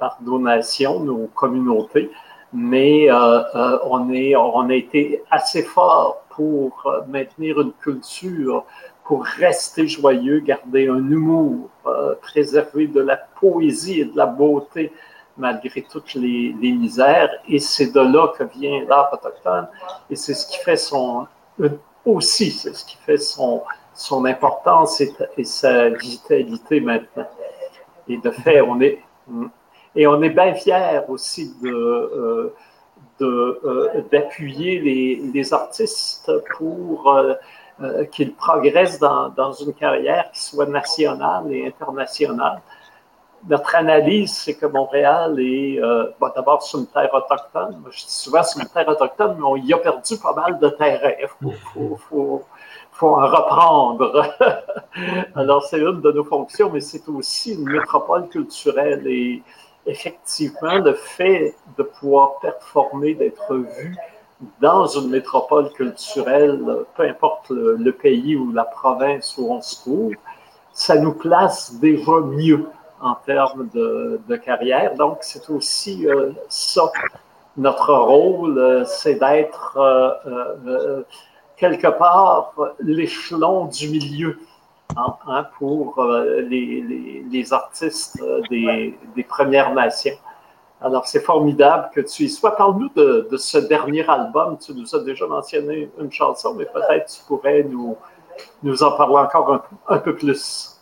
par 0.00 0.18
nos 0.22 0.40
nations, 0.40 0.98
nos 0.98 1.28
communautés. 1.28 2.10
Mais 2.52 3.12
euh, 3.12 3.42
euh, 3.54 3.78
on, 3.84 4.12
est, 4.12 4.34
on 4.34 4.68
a 4.68 4.74
été 4.74 5.22
assez 5.30 5.62
fort 5.62 6.24
pour 6.30 6.92
maintenir 7.06 7.60
une 7.60 7.74
culture, 7.74 8.64
pour 9.04 9.24
rester 9.24 9.86
joyeux, 9.86 10.40
garder 10.40 10.88
un 10.88 10.96
humour, 10.96 11.70
préserver 12.20 12.88
de 12.88 13.00
la 13.00 13.16
poésie 13.16 14.00
et 14.00 14.04
de 14.04 14.16
la 14.16 14.26
beauté 14.26 14.92
malgré 15.36 15.82
toutes 15.82 16.14
les, 16.14 16.54
misères. 16.60 17.30
Et 17.48 17.58
c'est 17.58 17.92
de 17.92 18.00
là 18.00 18.28
que 18.36 18.44
vient 18.44 18.84
l'art 18.88 19.10
autochtone. 19.12 19.68
Et 20.10 20.16
c'est 20.16 20.34
ce 20.34 20.46
qui 20.46 20.58
fait 20.58 20.76
son, 20.76 21.26
aussi, 22.04 22.50
c'est 22.50 22.74
ce 22.74 22.84
qui 22.84 22.96
fait 22.96 23.18
son, 23.18 23.62
son 23.94 24.24
importance 24.24 25.00
et, 25.00 25.44
sa 25.44 25.88
vitalité 25.90 26.80
maintenant. 26.80 27.28
Et 28.08 28.18
de 28.18 28.30
fait, 28.30 28.60
on 28.60 28.80
est, 28.80 29.00
et 29.94 30.06
on 30.06 30.22
est 30.22 30.30
bien 30.30 30.54
fiers 30.54 31.00
aussi 31.08 31.54
de, 31.60 31.68
euh, 31.68 32.54
euh, 33.22 34.02
d'appuyer 34.12 34.78
les, 34.80 35.16
les, 35.32 35.52
artistes 35.54 36.30
pour 36.56 37.12
euh, 37.80 38.04
qu'ils 38.04 38.34
progressent 38.34 38.98
dans, 38.98 39.30
dans, 39.30 39.52
une 39.52 39.72
carrière 39.72 40.30
qui 40.32 40.42
soit 40.42 40.66
nationale 40.66 41.50
et 41.50 41.66
internationale 41.66 42.60
notre 43.48 43.74
analyse, 43.76 44.32
c'est 44.32 44.54
que 44.54 44.66
Montréal 44.66 45.38
est 45.38 45.80
euh, 45.80 46.06
d'abord 46.34 46.62
sur 46.62 46.80
une 46.80 46.86
terre 46.86 47.10
autochtone. 47.12 47.82
je 47.90 48.04
dis 48.04 48.12
souvent 48.12 48.42
sur 48.42 48.60
une 48.60 48.68
terre 48.68 48.88
autochtone, 48.88 49.36
mais 49.38 49.44
on 49.44 49.56
y 49.56 49.72
a 49.72 49.78
perdu 49.78 50.16
pas 50.18 50.34
mal 50.34 50.58
de 50.58 50.68
terrain. 50.70 51.12
Il 51.42 51.96
faut, 52.08 52.42
en 53.02 53.26
reprendre. 53.26 54.26
Alors, 55.34 55.62
c'est 55.64 55.78
une 55.78 56.00
de 56.00 56.12
nos 56.12 56.24
fonctions, 56.24 56.70
mais 56.70 56.80
c'est 56.80 57.08
aussi 57.08 57.54
une 57.54 57.68
métropole 57.68 58.28
culturelle. 58.28 59.06
Et 59.06 59.42
effectivement, 59.86 60.78
le 60.78 60.94
fait 60.94 61.54
de 61.76 61.82
pouvoir 61.82 62.38
performer, 62.40 63.14
d'être 63.14 63.54
vu 63.54 63.96
dans 64.60 64.86
une 64.86 65.10
métropole 65.10 65.70
culturelle, 65.72 66.62
peu 66.96 67.04
importe 67.04 67.50
le 67.50 67.90
pays 67.92 68.34
ou 68.36 68.50
la 68.52 68.64
province 68.64 69.36
où 69.38 69.52
on 69.52 69.60
se 69.60 69.80
trouve, 69.80 70.12
ça 70.72 70.96
nous 70.96 71.14
place 71.14 71.74
déjà 71.80 72.20
mieux 72.22 72.66
en 73.00 73.14
termes 73.14 73.68
de, 73.74 74.36
carrière. 74.36 74.94
Donc, 74.94 75.18
c'est 75.20 75.48
aussi 75.50 76.06
euh, 76.06 76.32
ça. 76.48 76.90
Notre 77.56 77.94
rôle, 77.94 78.58
euh, 78.58 78.84
c'est 78.84 79.14
d'être 79.14 79.78
euh, 79.78 81.02
quelque 81.56 81.86
part 81.86 82.52
l'échelon 82.80 83.64
du 83.64 83.88
milieu 83.88 84.38
hein, 84.94 85.16
hein, 85.26 85.46
pour 85.58 86.02
les, 86.04 87.24
les, 87.30 87.52
artistes 87.54 88.22
des, 88.50 88.98
des, 89.14 89.22
Premières 89.24 89.72
Nations. 89.72 90.16
Alors, 90.80 91.06
c'est 91.06 91.20
formidable 91.20 91.88
que 91.94 92.02
tu 92.02 92.24
y 92.24 92.28
sois. 92.28 92.54
Parle-nous 92.54 92.90
de, 92.94 93.36
ce 93.38 93.58
dernier 93.58 94.08
album. 94.08 94.58
Tu 94.58 94.74
nous 94.74 94.94
as 94.94 95.00
déjà 95.00 95.26
mentionné 95.26 95.90
une 95.98 96.12
chanson, 96.12 96.54
mais 96.54 96.66
peut-être 96.66 97.06
tu 97.10 97.22
pourrais 97.26 97.62
nous, 97.62 97.96
nous 98.62 98.82
en 98.82 98.92
parler 98.92 99.16
encore 99.16 99.64
un, 99.88 99.98
peu 99.98 100.14
plus. 100.14 100.78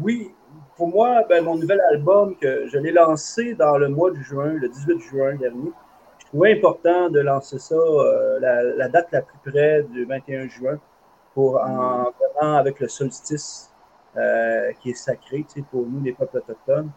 Oui, 0.00 0.32
pour 0.78 0.88
moi, 0.88 1.24
ben, 1.28 1.44
mon 1.44 1.56
nouvel 1.56 1.82
album, 1.92 2.34
que 2.36 2.66
je 2.68 2.78
l'ai 2.78 2.92
lancé 2.92 3.54
dans 3.54 3.76
le 3.76 3.88
mois 3.88 4.10
de 4.10 4.20
juin, 4.20 4.54
le 4.54 4.68
18 4.68 5.00
juin 5.00 5.34
dernier, 5.34 5.72
je 6.18 6.26
trouvais 6.26 6.56
important 6.56 7.10
de 7.10 7.20
lancer 7.20 7.58
ça 7.58 7.74
euh, 7.74 8.38
la, 8.40 8.88
date 8.88 9.08
la 9.12 9.22
plus 9.22 9.38
près 9.50 9.82
du 9.82 10.06
21 10.06 10.48
juin 10.48 10.78
pour 11.34 11.60
en 11.60 12.04
vraiment 12.04 12.56
avec 12.56 12.80
le 12.80 12.88
solstice 12.88 13.70
euh, 14.16 14.72
qui 14.80 14.90
est 14.90 14.94
sacré 14.94 15.44
pour 15.70 15.84
nous, 15.86 16.00
les 16.02 16.12
peuples 16.12 16.38
autochtones 16.38 16.90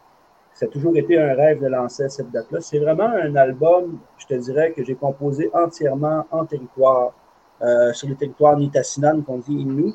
ça 0.53 0.65
a 0.65 0.69
toujours 0.69 0.95
été 0.97 1.17
un 1.17 1.33
rêve 1.33 1.61
de 1.61 1.67
lancer 1.67 2.09
cette 2.09 2.31
date-là. 2.31 2.59
C'est 2.61 2.79
vraiment 2.79 3.09
un 3.09 3.35
album, 3.35 3.99
je 4.17 4.25
te 4.27 4.33
dirais, 4.33 4.71
que 4.73 4.83
j'ai 4.83 4.95
composé 4.95 5.49
entièrement 5.53 6.25
en 6.31 6.45
territoire, 6.45 7.13
euh, 7.61 7.93
sur 7.93 8.09
le 8.09 8.15
territoire 8.15 8.57
Nitassinan, 8.57 9.21
qu'on 9.21 9.37
dit 9.37 9.53
Innu. 9.53 9.93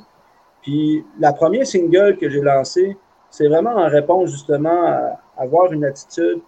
Puis 0.63 1.05
la 1.19 1.33
première 1.33 1.67
single 1.67 2.17
que 2.17 2.29
j'ai 2.29 2.41
lancé, 2.41 2.97
c'est 3.31 3.49
vraiment 3.49 3.75
en 3.75 3.89
réponse 3.89 4.31
justement 4.31 4.87
à 4.87 5.21
avoir 5.37 5.73
une 5.73 5.85
attitude 5.85 6.41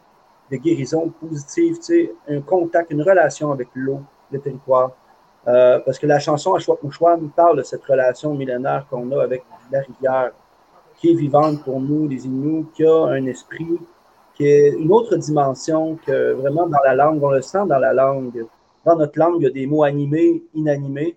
de 0.50 0.56
guérison 0.56 1.10
positive, 1.20 1.76
tu 1.76 1.82
sais, 1.82 2.12
un 2.28 2.40
contact, 2.40 2.90
une 2.90 3.02
relation 3.02 3.52
avec 3.52 3.68
l'eau, 3.74 4.00
le 4.30 4.40
territoire. 4.40 4.92
Euh, 5.46 5.78
parce 5.84 5.98
que 5.98 6.06
la 6.06 6.18
chanson 6.18 6.54
Ashwat 6.54 6.78
parle 7.34 7.58
de 7.58 7.62
cette 7.62 7.84
relation 7.84 8.34
millénaire 8.34 8.86
qu'on 8.90 9.10
a 9.12 9.22
avec 9.22 9.44
la 9.70 9.80
rivière, 9.80 10.32
qui 10.96 11.12
est 11.12 11.14
vivante 11.14 11.62
pour 11.62 11.80
nous, 11.80 12.08
les 12.08 12.26
Inuits, 12.26 12.66
qui 12.74 12.84
a 12.84 13.06
un 13.06 13.24
esprit, 13.26 13.78
qui 14.34 14.46
est 14.46 14.70
une 14.70 14.92
autre 14.92 15.16
dimension 15.16 15.98
que 16.06 16.32
vraiment 16.32 16.66
dans 16.66 16.80
la 16.84 16.94
langue, 16.94 17.22
on 17.22 17.30
le 17.30 17.42
sent 17.42 17.66
dans 17.66 17.78
la 17.78 17.92
langue. 17.92 18.46
Dans 18.84 18.96
notre 18.96 19.18
langue, 19.18 19.36
il 19.38 19.44
y 19.44 19.46
a 19.46 19.50
des 19.50 19.66
mots 19.66 19.84
animés, 19.84 20.42
inanimés. 20.54 21.16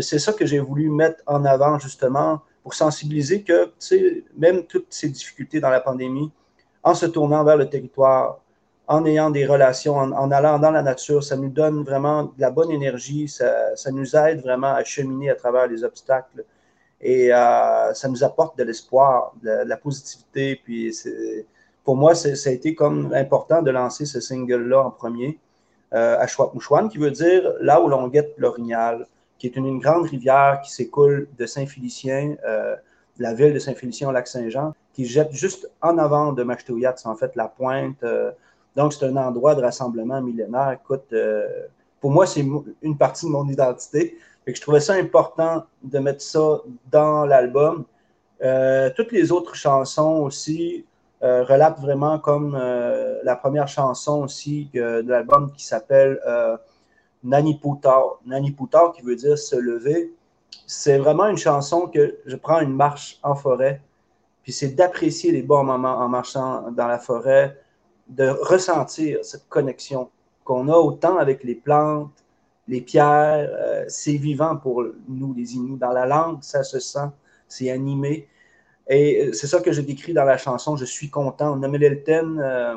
C'est 0.00 0.18
ça 0.18 0.32
que 0.32 0.46
j'ai 0.46 0.58
voulu 0.58 0.90
mettre 0.90 1.22
en 1.26 1.44
avant 1.44 1.78
justement 1.78 2.40
pour 2.62 2.74
sensibiliser 2.74 3.42
que, 3.42 3.72
même 4.36 4.64
toutes 4.64 4.86
ces 4.90 5.08
difficultés 5.08 5.60
dans 5.60 5.70
la 5.70 5.80
pandémie, 5.80 6.30
en 6.82 6.94
se 6.94 7.06
tournant 7.06 7.44
vers 7.44 7.56
le 7.56 7.68
territoire, 7.68 8.40
en 8.88 9.04
ayant 9.06 9.30
des 9.30 9.46
relations, 9.46 9.96
en, 9.96 10.30
allant 10.30 10.58
dans 10.58 10.70
la 10.70 10.82
nature, 10.82 11.22
ça 11.22 11.36
nous 11.36 11.48
donne 11.48 11.84
vraiment 11.84 12.24
de 12.24 12.32
la 12.38 12.50
bonne 12.50 12.70
énergie, 12.70 13.28
ça, 13.28 13.76
ça 13.76 13.90
nous 13.90 14.16
aide 14.16 14.40
vraiment 14.40 14.74
à 14.74 14.84
cheminer 14.84 15.30
à 15.30 15.34
travers 15.34 15.66
les 15.66 15.84
obstacles 15.84 16.44
et 17.02 17.32
euh, 17.32 17.92
ça 17.94 18.08
nous 18.08 18.22
apporte 18.22 18.56
de 18.56 18.62
l'espoir, 18.62 19.32
de, 19.42 19.50
la 19.50 19.76
positivité. 19.76 20.60
Puis 20.62 20.94
pour 21.84 21.96
moi, 21.96 22.14
ça 22.14 22.48
a 22.48 22.52
été 22.52 22.74
comme 22.74 23.12
important 23.12 23.60
de 23.60 23.70
lancer 23.70 24.06
ce 24.06 24.20
single-là 24.20 24.84
en 24.84 24.90
premier, 24.90 25.38
euh, 25.92 26.18
à 26.18 26.26
Chouap-Mouchouane, 26.26 26.88
qui 26.88 26.98
veut 26.98 27.10
dire 27.10 27.52
là 27.60 27.80
où 27.80 27.88
l'on 27.88 28.06
guette 28.08 28.34
l'Orignal, 28.38 29.06
qui 29.42 29.48
est 29.48 29.56
une, 29.56 29.80
grande 29.80 30.06
rivière 30.06 30.60
qui 30.62 30.70
s'écoule 30.70 31.26
de 31.36 31.46
Saint-Félicien, 31.46 32.36
euh, 32.46 32.76
la 33.18 33.34
ville 33.34 33.52
de 33.52 33.58
Saint-Félicien 33.58 34.08
au 34.08 34.12
lac 34.12 34.28
Saint-Jean, 34.28 34.72
qui 34.92 35.04
jette 35.04 35.32
juste 35.32 35.68
en 35.80 35.98
avant 35.98 36.32
de 36.32 36.44
Machtouillat, 36.44 36.94
c'est 36.96 37.08
en 37.08 37.16
fait 37.16 37.34
la 37.34 37.48
pointe. 37.48 38.00
Euh, 38.04 38.30
donc, 38.76 38.92
c'est 38.92 39.04
un 39.04 39.16
endroit 39.16 39.56
de 39.56 39.62
rassemblement 39.62 40.22
millénaire. 40.22 40.78
Écoute, 40.80 41.06
euh, 41.12 41.48
pour 42.00 42.12
moi, 42.12 42.24
c'est 42.24 42.46
une 42.82 42.96
partie 42.96 43.26
de 43.26 43.32
mon 43.32 43.48
identité. 43.48 44.16
Et 44.46 44.54
je 44.54 44.60
trouvais 44.60 44.78
ça 44.78 44.92
important 44.92 45.64
de 45.82 45.98
mettre 45.98 46.22
ça 46.22 46.60
dans 46.92 47.24
l'album. 47.24 47.84
Toutes 48.96 49.10
les 49.10 49.32
autres 49.32 49.56
chansons 49.56 50.18
aussi, 50.22 50.84
euh, 51.24 51.42
relate 51.42 51.80
vraiment 51.80 52.20
comme 52.20 52.56
la 53.24 53.36
première 53.36 53.66
chanson 53.66 54.22
aussi 54.22 54.68
de 54.72 55.04
l'album 55.04 55.50
qui 55.52 55.64
s'appelle 55.64 56.20
euh, 57.24 57.28
Nani 57.28 57.58
Poutar. 57.58 58.18
Nani 58.26 58.50
Poutar 58.50 58.92
qui 58.92 59.02
veut 59.02 59.16
dire 59.16 59.38
se 59.38 59.56
lever. 59.56 60.12
C'est 60.66 60.98
vraiment 60.98 61.26
une 61.26 61.36
chanson 61.36 61.86
que 61.86 62.18
je 62.26 62.36
prends 62.36 62.60
une 62.60 62.74
marche 62.74 63.18
en 63.22 63.34
forêt, 63.34 63.80
puis 64.42 64.52
c'est 64.52 64.68
d'apprécier 64.68 65.32
les 65.32 65.42
bons 65.42 65.64
moments 65.64 65.98
en 65.98 66.08
marchant 66.08 66.70
dans 66.70 66.86
la 66.86 66.98
forêt, 66.98 67.58
de 68.08 68.28
ressentir 68.28 69.18
cette 69.22 69.48
connexion 69.48 70.10
qu'on 70.44 70.68
a 70.68 70.76
autant 70.76 71.16
avec 71.18 71.42
les 71.44 71.54
plantes, 71.54 72.12
les 72.68 72.80
pierres. 72.80 73.50
c'est 73.88 74.16
vivant 74.16 74.56
pour 74.56 74.84
nous, 75.08 75.32
les 75.34 75.54
Inuits. 75.54 75.78
Dans 75.78 75.92
la 75.92 76.06
langue, 76.06 76.42
ça 76.42 76.62
se 76.62 76.80
sent, 76.80 77.08
c'est 77.48 77.70
animé. 77.70 78.28
Et 78.88 79.28
euh, 79.28 79.32
c'est 79.32 79.46
ça 79.46 79.60
que 79.60 79.72
je 79.72 79.80
décris 79.80 80.12
dans 80.12 80.24
la 80.24 80.36
chanson. 80.36 80.76
Je 80.76 80.84
suis 80.84 81.10
content. 81.10 81.56
Euh, 81.58 82.76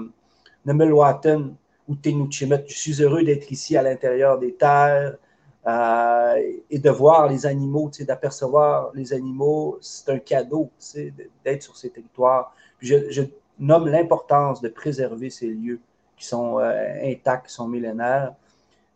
ou. 1.87 1.95
Je 2.03 2.63
suis 2.67 3.01
heureux 3.01 3.23
d'être 3.23 3.51
ici 3.51 3.77
à 3.77 3.81
l'intérieur 3.81 4.39
des 4.39 4.53
terres 4.53 5.15
euh, 5.67 6.35
et 6.69 6.79
de 6.79 6.89
voir 6.89 7.29
les 7.29 7.45
animaux, 7.45 7.91
d'apercevoir 7.99 8.91
les 8.93 9.13
animaux. 9.13 9.77
C'est 9.81 10.11
un 10.11 10.19
cadeau 10.19 10.69
d'être 11.43 11.63
sur 11.63 11.75
ces 11.75 11.89
territoires. 11.89 12.55
je, 12.79 13.23
nomme 13.57 13.87
l'importance 13.87 14.61
de 14.61 14.67
préserver 14.67 15.29
ces 15.29 15.47
lieux 15.47 15.79
qui 16.17 16.25
sont 16.25 16.57
intacts, 16.57 17.47
qui 17.47 17.53
sont 17.53 17.69
millénaires. 17.69 18.33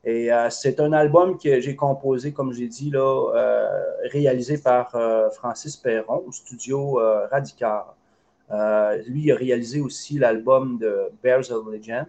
Et 0.04 0.32
euh, 0.32 0.49
c'est 0.49 0.80
un 0.80 0.93
album 0.93 1.38
que 1.38 1.60
j'ai 1.60 1.75
composé, 1.75 2.32
comme 2.32 2.54
j'ai 2.54 2.67
dit, 2.67 2.89
là, 2.89 3.32
euh, 3.36 3.84
réalisé 4.12 4.58
par 4.58 4.95
euh, 4.95 5.30
Francis 5.32 5.75
Perron 5.75 6.23
au 6.25 6.32
studio 6.32 6.99
Radicar. 7.32 7.95
lui 9.08 9.32
a 9.32 9.36
réalisé 9.36 9.82
aussi 9.82 10.17
l'album 10.17 10.78
de 10.78 11.12
Bears 11.21 11.52
of 11.52 11.67
Legend. 11.67 12.06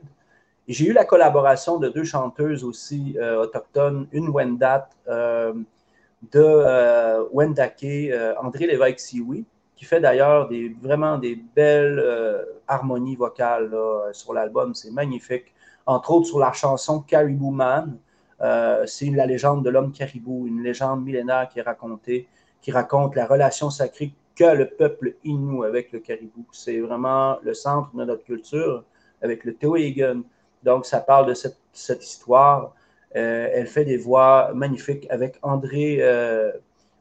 J'ai 0.71 0.87
eu 0.87 0.93
la 0.93 1.05
collaboration 1.05 1.79
de 1.79 1.89
deux 1.89 2.05
chanteuses 2.05 2.63
aussi 2.63 3.17
autochtones, 3.19 4.07
une 4.13 4.29
Wendat 4.29 4.89
de 5.07 7.29
Wendake, 7.33 8.13
André 8.41 8.67
Lévesque-Sioui, 8.67 9.45
qui 9.75 9.85
fait 9.85 10.01
d'ailleurs 10.01 10.49
des, 10.49 10.69
vraiment 10.81 11.19
des 11.19 11.35
belles 11.35 12.47
harmonies 12.69 13.17
vocales 13.17 13.75
sur 14.13 14.33
l'album. 14.33 14.75
C'est 14.75 14.93
magnifique 14.93 15.53
entre 15.87 16.13
autres 16.13 16.27
sur 16.27 16.39
la 16.39 16.53
chanson 16.53 17.01
Caribou 17.01 17.51
Man. 17.51 17.99
Euh, 18.41 18.85
c'est 18.87 19.11
la 19.11 19.27
légende 19.27 19.65
de 19.65 19.71
l'homme 19.71 19.93
caribou, 19.93 20.47
une 20.47 20.63
légende 20.63 21.05
millénaire 21.05 21.49
qui 21.49 21.59
est 21.59 21.63
racontée, 21.63 22.27
qui 22.63 22.73
raconte 22.73 23.15
la 23.15 23.27
relation 23.27 23.71
sacrée 23.71 24.15
que 24.35 24.45
le 24.45 24.67
peuple 24.67 25.17
Innu 25.25 25.65
avec 25.65 25.93
le 25.93 25.99
caribou. 25.99 26.47
C'est 26.53 26.81
vraiment 26.81 27.39
le 27.43 27.53
centre 27.53 27.95
de 27.95 28.05
notre 28.05 28.25
culture 28.25 28.85
avec 29.21 29.45
le 29.45 29.55
Tewegen. 29.55 30.23
Donc, 30.63 30.87
ça 30.87 31.01
parle 31.01 31.27
de 31.27 31.35
cette, 31.35 32.05
histoire. 32.05 32.75
Euh, 33.17 33.49
elle 33.53 33.67
fait 33.67 33.85
des 33.85 33.97
voix 33.97 34.53
magnifiques 34.55 35.07
avec 35.11 35.39
André, 35.43 35.99
euh, 36.01 36.53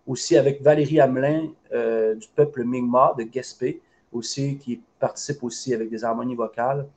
aussi 0.07 0.37
avec 0.37 0.61
Valérie 0.61 0.99
Hamelin 0.99 1.49
du 1.71 2.27
peuple 2.35 2.63
Mi'kmaq 2.63 3.17
de 3.17 3.23
Gaspé, 3.23 3.81
aussi, 4.11 4.57
qui 4.57 4.81
participe 4.99 5.43
aussi 5.43 5.73
avec 5.73 5.89
des 5.89 6.03
harmonies 6.03 6.35
vocales. 6.35 6.87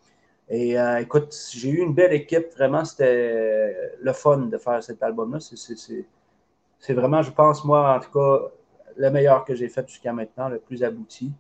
Et 0.48 0.78
euh, 0.78 0.98
écoute, 0.98 1.34
j'ai 1.54 1.70
eu 1.70 1.78
une 1.78 1.94
belle 1.94 2.12
équipe. 2.12 2.52
Vraiment, 2.56 2.84
c'était 2.84 3.94
le 4.00 4.12
fun 4.12 4.38
de 4.38 4.58
faire 4.58 4.82
cet 4.82 5.02
album-là. 5.02 5.38
C'est 5.40 6.94
vraiment, 6.94 7.22
je 7.22 7.30
pense, 7.30 7.64
moi, 7.64 7.96
en 7.96 8.00
tout 8.00 8.10
cas, 8.10 8.48
le 8.96 9.10
meilleur 9.10 9.44
que 9.44 9.54
j'ai 9.54 9.68
fait 9.68 9.88
jusqu'à 9.88 10.12
maintenant, 10.12 10.48
le 10.48 10.58
plus 10.58 10.82
abouti. 10.82 11.32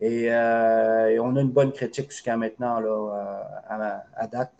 Et, 0.00 0.32
euh, 0.32 1.20
on 1.22 1.36
a 1.36 1.40
une 1.40 1.50
bonne 1.50 1.72
critique 1.72 2.10
jusqu'à 2.10 2.36
maintenant, 2.36 2.80
là, 2.80 4.02
à, 4.16 4.26
date. 4.26 4.52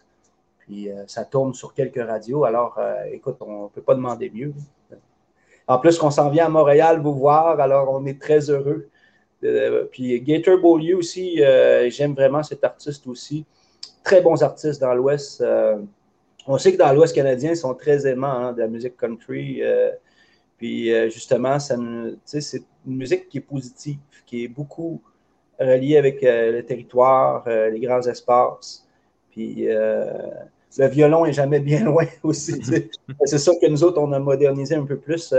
Puis 0.59 0.91
euh, 0.91 1.05
ça 1.07 1.25
tourne 1.25 1.55
sur 1.55 1.75
quelques 1.75 2.03
radios. 2.05 2.45
Alors, 2.45 2.79
écoute, 3.13 3.37
on 3.41 3.65
ne 3.65 3.69
peut 3.69 3.83
pas 3.83 3.95
demander 3.95 4.31
mieux. 4.31 4.53
En 5.67 5.79
plus, 5.79 5.99
qu'on 5.99 6.11
s'en 6.11 6.31
vient 6.31 6.47
à 6.47 6.49
Montréal 6.49 7.01
vous 7.01 7.15
voir, 7.15 7.61
alors 7.61 7.91
on 7.91 8.07
est 8.07 8.21
très 8.21 8.51
heureux. 8.51 8.89
puis 9.91 10.21
Gator 10.23 10.59
Beaulieu 10.59 10.97
aussi, 10.97 11.43
j'aime 11.89 12.15
vraiment 12.15 12.43
cet 12.43 12.65
artiste 12.65 13.07
aussi 13.07 13.47
très 14.09 14.23
bons 14.23 14.43
artistes 14.43 14.81
dans 14.81 14.95
l'Ouest. 14.95 15.41
Euh, 15.43 15.79
on 16.47 16.57
sait 16.57 16.73
que 16.73 16.79
dans 16.79 16.93
l'Ouest 16.93 17.15
canadien, 17.15 17.51
ils 17.51 17.57
sont 17.57 17.75
très 17.75 18.07
aimants 18.07 18.39
hein, 18.47 18.53
de 18.53 18.61
la 18.61 18.69
musique 18.69 18.97
country. 18.97 19.63
Euh, 19.63 19.91
puis 20.57 20.93
euh, 20.93 21.11
justement, 21.11 21.59
c'est 21.59 21.75
une 21.75 22.17
musique 22.87 23.29
qui 23.29 23.39
est 23.39 23.43
positive, 23.43 23.99
qui 24.25 24.45
est 24.45 24.49
beaucoup 24.49 25.03
reliée 25.59 25.97
avec 25.97 26.23
le 26.23 26.61
territoire, 26.63 27.45
les 27.49 27.81
grands 27.81 28.03
espaces. 28.03 28.87
Puis 29.31 29.67
le 29.67 30.87
violon 30.87 31.27
est 31.27 31.33
jamais 31.33 31.61
bien 31.61 31.85
loin 31.91 32.07
aussi. 32.23 32.61
c'est 33.25 33.39
ça 33.39 33.53
que 33.61 33.67
nous 33.67 33.83
autres, 33.85 34.01
on 34.01 34.13
a 34.13 34.19
modernisé 34.19 34.75
un 34.75 34.85
peu 34.85 34.97
plus 34.97 35.35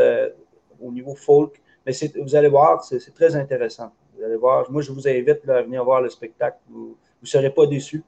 au 0.82 0.92
niveau 0.92 1.16
folk. 1.16 1.62
Mais 1.86 1.94
vous 2.22 2.36
allez 2.36 2.50
voir, 2.50 2.84
c'est 2.84 3.14
très 3.14 3.36
intéressant. 3.36 3.92
Vous 4.18 4.24
allez 4.24 4.36
voir, 4.36 4.70
moi, 4.70 4.82
je 4.82 4.92
vous 4.92 5.08
invite 5.08 5.48
à 5.48 5.62
venir 5.62 5.84
voir 5.84 6.02
le 6.02 6.10
spectacle. 6.10 6.58
Vous 6.70 6.98
ne 7.22 7.28
serez 7.28 7.50
pas 7.50 7.66
déçus. 7.66 8.04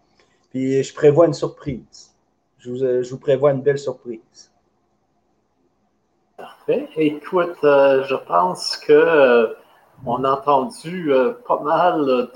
Puis 0.52 0.84
je 0.84 0.94
prévois 0.94 1.28
une 1.28 1.34
surprise. 1.34 2.14
Je 2.60 2.70
vous, 2.70 2.84
euh, 2.84 3.18
prévois 3.20 3.52
une 3.52 3.62
belle 3.62 3.80
surprise. 3.80 4.52
Parfait. 6.38 6.88
Écoute, 6.96 7.58
euh, 7.64 8.04
je 8.04 8.16
pense 8.16 8.78
que 8.78 8.92
euh, 8.92 9.48
On 10.06 10.24
a 10.24 10.32
entendu 10.32 11.14
euh, 11.14 11.34
pas 11.48 11.60
mal 11.60 12.30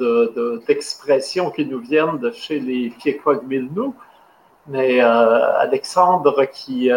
d'expressions 0.67 1.49
qui 1.49 1.65
nous 1.65 1.79
viennent 1.79 2.19
de 2.19 2.31
chez 2.31 2.59
les 2.59 2.91
Piekwa-Milnou, 2.91 3.93
mais 4.67 5.01
euh, 5.01 5.59
Alexandre, 5.59 6.45
qui, 6.45 6.89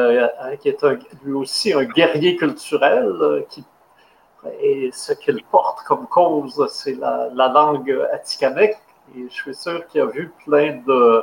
qui 0.60 0.68
est 0.68 0.84
lui 1.24 1.32
aussi 1.32 1.72
un 1.72 1.84
guerrier 1.84 2.36
culturel, 2.36 3.46
qui, 3.48 3.64
et 4.60 4.90
ce 4.92 5.12
qu'il 5.14 5.42
porte 5.44 5.80
comme 5.86 6.06
cause, 6.06 6.66
c'est 6.70 6.94
la, 6.94 7.48
langue 7.48 8.06
atikamekw. 8.12 8.76
Et 9.16 9.26
je 9.28 9.34
suis 9.34 9.54
sûr 9.54 9.86
qu'il 9.86 10.02
a 10.02 10.06
vu 10.06 10.32
plein 10.44 10.80
de, 10.86 11.22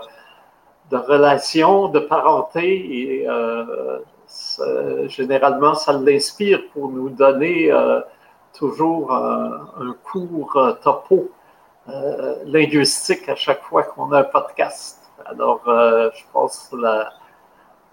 relations, 0.92 1.88
de 1.90 2.00
parenté, 2.00 2.66
et 2.66 3.28
généralement, 5.08 5.76
ça 5.76 5.94
l'inspire 5.94 6.62
pour 6.74 6.90
nous 6.90 7.10
donner 7.10 7.72
euh, 7.72 8.02
toujours 8.58 9.14
un, 9.14 9.96
cours 10.04 10.56
euh, 10.58 10.74
topo 10.84 11.32
euh, 11.90 12.36
linguistique 12.46 13.28
à 13.30 13.36
chaque 13.36 13.62
fois 13.64 13.84
qu'on 13.84 14.12
a 14.12 14.20
un 14.20 14.24
podcast. 14.24 15.02
Alors, 15.26 15.62
je 15.66 16.24
pense 16.32 16.74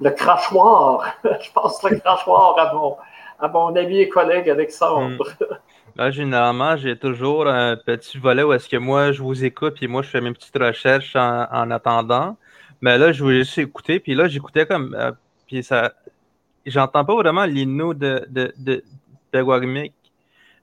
le 0.00 0.10
crachoir, 0.10 1.04
je 1.24 1.50
pense 1.52 1.82
le 1.82 1.98
crachoir 1.98 2.58
à 2.58 2.74
mon, 2.74 2.96
à 3.38 3.48
mon 3.48 3.74
ami 3.76 3.98
et 3.98 4.08
collègue 4.08 4.50
Alexandre. 4.50 5.24
Hmm. 5.96 6.10
généralement, 6.10 6.76
j'ai 6.76 6.98
toujours 6.98 7.46
un 7.46 7.76
petit 7.76 8.18
volet 8.18 8.42
où 8.42 8.52
est-ce 8.52 8.68
que 8.68 8.76
moi, 8.76 9.12
je 9.12 9.22
vous 9.22 9.44
écoute, 9.44 9.74
puis 9.74 9.88
moi, 9.88 10.02
je 10.02 10.08
fais 10.08 10.20
mes 10.20 10.32
petites 10.32 10.56
recherches 10.58 11.16
en, 11.16 11.70
attendant. 11.70 12.36
Mais 12.80 12.98
là, 12.98 13.12
je 13.12 13.22
voulais 13.22 13.38
juste 13.38 13.58
écouter, 13.58 14.00
puis 14.00 14.14
là, 14.14 14.28
j'écoutais 14.28 14.66
comme. 14.66 14.96
puis 15.46 15.62
ça, 15.62 15.92
j'entends 16.66 17.04
pas 17.04 17.14
vraiment 17.14 17.44
l'inno 17.44 17.94
de, 17.94 18.26
de, 18.28 18.52
de, 18.58 18.82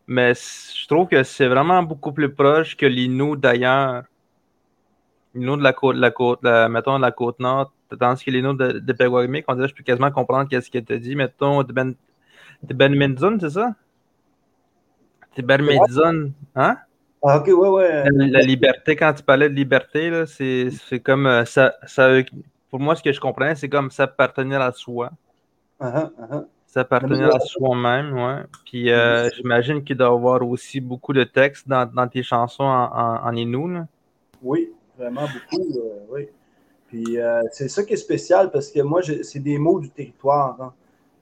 mais 0.10 0.34
je 0.34 0.88
trouve 0.88 1.08
que 1.08 1.22
c'est 1.22 1.48
vraiment 1.48 1.84
beaucoup 1.84 2.12
plus 2.12 2.34
proche 2.34 2.76
que 2.76 2.88
l'inno 2.88 3.36
d'ailleurs. 3.36 4.04
L'inno 5.36 5.56
de 5.56 5.62
la 5.62 5.72
côte, 5.72 5.96
la 5.98 6.10
côte, 6.10 6.42
mettons, 6.44 6.98
de 6.98 7.04
la 7.04 7.12
côte 7.12 7.40
nord, 7.40 7.72
tandis 8.00 8.26
que 8.26 8.32
l'inno 8.32 8.54
de, 8.54 8.80
de 8.80 8.96
on 9.48 9.56
dirait 9.56 9.68
je 9.68 9.76
peux 9.76 9.84
quasiment 9.84 10.10
comprendre 10.10 10.50
qu'est-ce 10.50 10.72
qu'il 10.72 10.84
te 10.84 10.94
dit. 10.94 11.16
Mettons, 11.16 11.62
de 11.62 11.72
Ben, 11.72 11.94
de 12.64 12.74
ben 12.74 13.16
c'est 13.40 13.50
ça? 13.52 13.76
De 15.38 15.44
Ben 15.44 15.62
Menzon, 15.62 16.34
hein? 16.56 16.78
Ah, 17.24 17.38
ok, 17.38 17.48
ouais, 17.48 17.70
ouais. 17.70 18.04
La, 18.12 18.42
liberté, 18.42 18.96
quand 18.96 19.14
tu 19.14 19.22
parlais 19.22 19.50
de 19.50 19.54
liberté, 19.54 20.26
c'est 20.26 21.00
comme 21.02 21.28
euh, 21.28 21.46
ça, 21.46 21.76
ça. 21.86 22.10
Pour 22.72 22.80
moi, 22.80 22.96
ce 22.96 23.04
que 23.04 23.12
je 23.12 23.20
comprends, 23.20 23.54
c'est 23.56 23.70
comme 23.70 23.92
s'appartenir 23.92 24.60
à 24.60 24.72
soi. 24.72 25.12
Uh-huh. 25.80 26.46
S'appartenir 26.70 27.36
à 27.36 27.40
soi-même, 27.40 28.14
ouais. 28.14 28.44
Puis 28.64 28.92
euh, 28.92 29.28
j'imagine 29.32 29.84
qu'il 29.84 29.98
doit 29.98 30.10
y 30.10 30.12
avoir 30.12 30.48
aussi 30.48 30.80
beaucoup 30.80 31.14
de 31.14 31.24
textes 31.24 31.68
dans, 31.68 31.92
dans 31.92 32.08
tes 32.08 32.22
chansons 32.22 32.64
en, 32.64 33.26
en, 33.26 33.36
Inou. 33.36 33.88
Oui, 34.44 34.72
vraiment 34.96 35.24
beaucoup, 35.24 35.64
euh, 35.64 36.06
oui. 36.12 36.28
Puis 36.86 37.20
euh, 37.20 37.42
c'est 37.52 37.70
ça 37.70 37.82
qui 37.82 37.94
est 37.94 37.98
spécial 37.98 38.52
parce 38.52 38.70
que 38.70 38.82
moi, 38.82 39.02
c'est 39.02 39.40
des 39.40 39.58
mots 39.58 39.80
du 39.80 39.90
territoire. 39.90 40.62
Hein. 40.62 40.74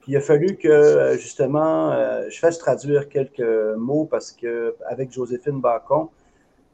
Puis 0.02 0.12
il 0.12 0.16
a 0.18 0.20
fallu 0.20 0.56
que 0.56 1.16
justement, 1.18 1.94
je 2.28 2.38
fasse 2.38 2.58
traduire 2.58 3.08
quelques 3.08 3.40
mots 3.78 4.04
parce 4.04 4.32
que 4.32 4.76
avec 4.86 5.10
Joséphine 5.12 5.62
Bacon, 5.62 6.08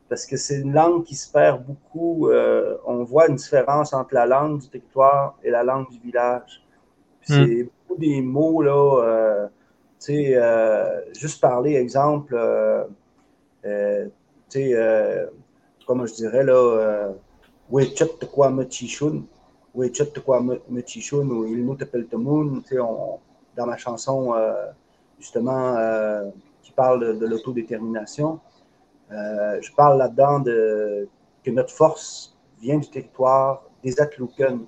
parce 0.08 0.26
que 0.26 0.36
c'est 0.36 0.58
une 0.58 0.72
langue 0.72 1.04
qui 1.04 1.14
se 1.14 1.30
perd 1.30 1.64
beaucoup. 1.64 2.28
on 2.28 3.04
voit 3.04 3.28
une 3.28 3.36
différence 3.36 3.94
entre 3.94 4.14
la 4.14 4.26
langue 4.26 4.58
du 4.58 4.68
territoire 4.68 5.38
et 5.44 5.50
la 5.50 5.62
langue 5.62 5.88
du 5.90 6.00
village. 6.00 6.60
Hmm. 7.28 7.44
C'est 7.46 7.68
des 7.98 8.20
mots, 8.20 8.62
là, 8.62 9.02
euh, 9.02 9.46
tu 10.00 10.06
sais, 10.06 10.36
euh, 10.36 11.00
juste 11.14 11.40
parler, 11.40 11.74
exemple, 11.74 12.34
euh, 12.34 12.84
tu 13.62 14.10
sais, 14.48 15.28
comment 15.86 16.06
je 16.06 16.14
dirais, 16.14 16.44
là, 16.44 17.12
Wechat 17.70 18.06
te 18.20 18.26
quoi 18.26 18.50
mechichun, 18.50 19.22
Wechat 19.74 20.06
te 20.06 20.20
quoi 20.20 20.42
mechichun, 20.68 21.28
ou 21.28 21.46
Il 21.46 21.64
nous 21.64 21.74
t'appelle 21.74 22.06
te 22.06 22.16
tu 22.16 22.62
sais, 22.68 22.76
dans 22.76 23.66
ma 23.66 23.76
chanson, 23.76 24.34
justement, 25.18 25.76
qui 26.62 26.72
parle 26.72 27.18
de, 27.18 27.26
l'autodétermination, 27.26 28.40
je 29.10 29.72
parle 29.76 29.98
là-dedans 29.98 30.40
de 30.40 31.08
que 31.42 31.50
notre 31.50 31.74
force 31.74 32.36
vient 32.60 32.78
du 32.78 32.88
territoire 32.88 33.64
des 33.82 34.00
Atlouken 34.00 34.66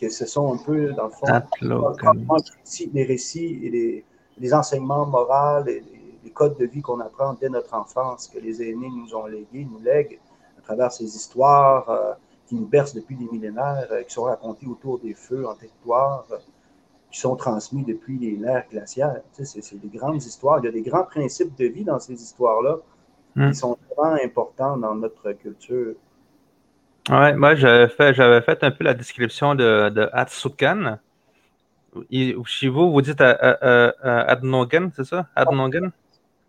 que 0.00 0.08
ce 0.08 0.26
sont 0.26 0.54
un 0.54 0.58
peu, 0.58 0.92
dans 0.92 1.06
le 1.06 1.10
fond, 1.10 1.26
les 2.92 3.04
récits 3.04 3.60
et 3.62 4.04
les, 4.38 4.54
enseignements 4.54 5.06
moraux 5.06 5.66
et 5.66 5.82
les, 6.24 6.30
codes 6.30 6.58
de 6.58 6.66
vie 6.66 6.82
qu'on 6.82 7.00
apprend 7.00 7.34
dès 7.34 7.48
notre 7.48 7.74
enfance, 7.74 8.28
que 8.28 8.38
les 8.38 8.62
aînés 8.62 8.90
nous 8.90 9.12
ont 9.14 9.26
légués, 9.26 9.66
nous 9.68 9.80
lèguent 9.80 10.20
à 10.58 10.60
travers 10.60 10.92
ces 10.92 11.16
histoires 11.16 11.88
euh, 11.88 12.12
qui 12.46 12.54
nous 12.54 12.66
bercent 12.66 12.94
depuis 12.94 13.16
des 13.16 13.24
millénaires, 13.24 13.88
euh, 13.90 14.02
qui 14.04 14.12
sont 14.12 14.24
racontées 14.24 14.66
autour 14.66 15.00
des 15.00 15.14
feux 15.14 15.48
en 15.48 15.54
territoire, 15.54 16.26
euh, 16.30 16.36
qui 17.10 17.18
sont 17.18 17.34
transmis 17.34 17.82
depuis 17.82 18.36
l'ère 18.36 18.66
glaciaire. 18.70 19.20
Tu 19.34 19.44
sais, 19.44 19.60
c'est 19.62 19.80
des 19.80 19.88
grandes 19.88 20.22
histoires. 20.22 20.60
Il 20.60 20.66
y 20.66 20.68
a 20.68 20.72
des 20.72 20.82
grands 20.82 21.04
principes 21.04 21.56
de 21.56 21.64
vie 21.64 21.82
dans 21.82 21.98
ces 21.98 22.12
histoires-là 22.12 22.76
hmm. 23.34 23.50
qui 23.50 23.54
sont 23.56 23.76
vraiment 23.96 24.16
importants 24.22 24.76
dans 24.76 24.94
notre 24.94 25.32
culture. 25.32 25.94
Ouais, 27.08 27.34
moi 27.34 27.54
j'avais 27.54 27.88
fait, 27.88 28.14
j'avais 28.14 28.40
fait 28.42 28.62
un 28.64 28.70
peu 28.70 28.84
la 28.84 28.94
description 28.94 29.54
de, 29.54 29.88
de 29.88 30.08
Atsukan. 30.12 30.98
chez 32.10 32.68
vous, 32.68 32.92
vous 32.92 33.02
dites 33.02 33.20
Adnogan, 33.20 34.90
c'est 34.94 35.04
ça? 35.04 35.26
Adnogan? 35.34 35.90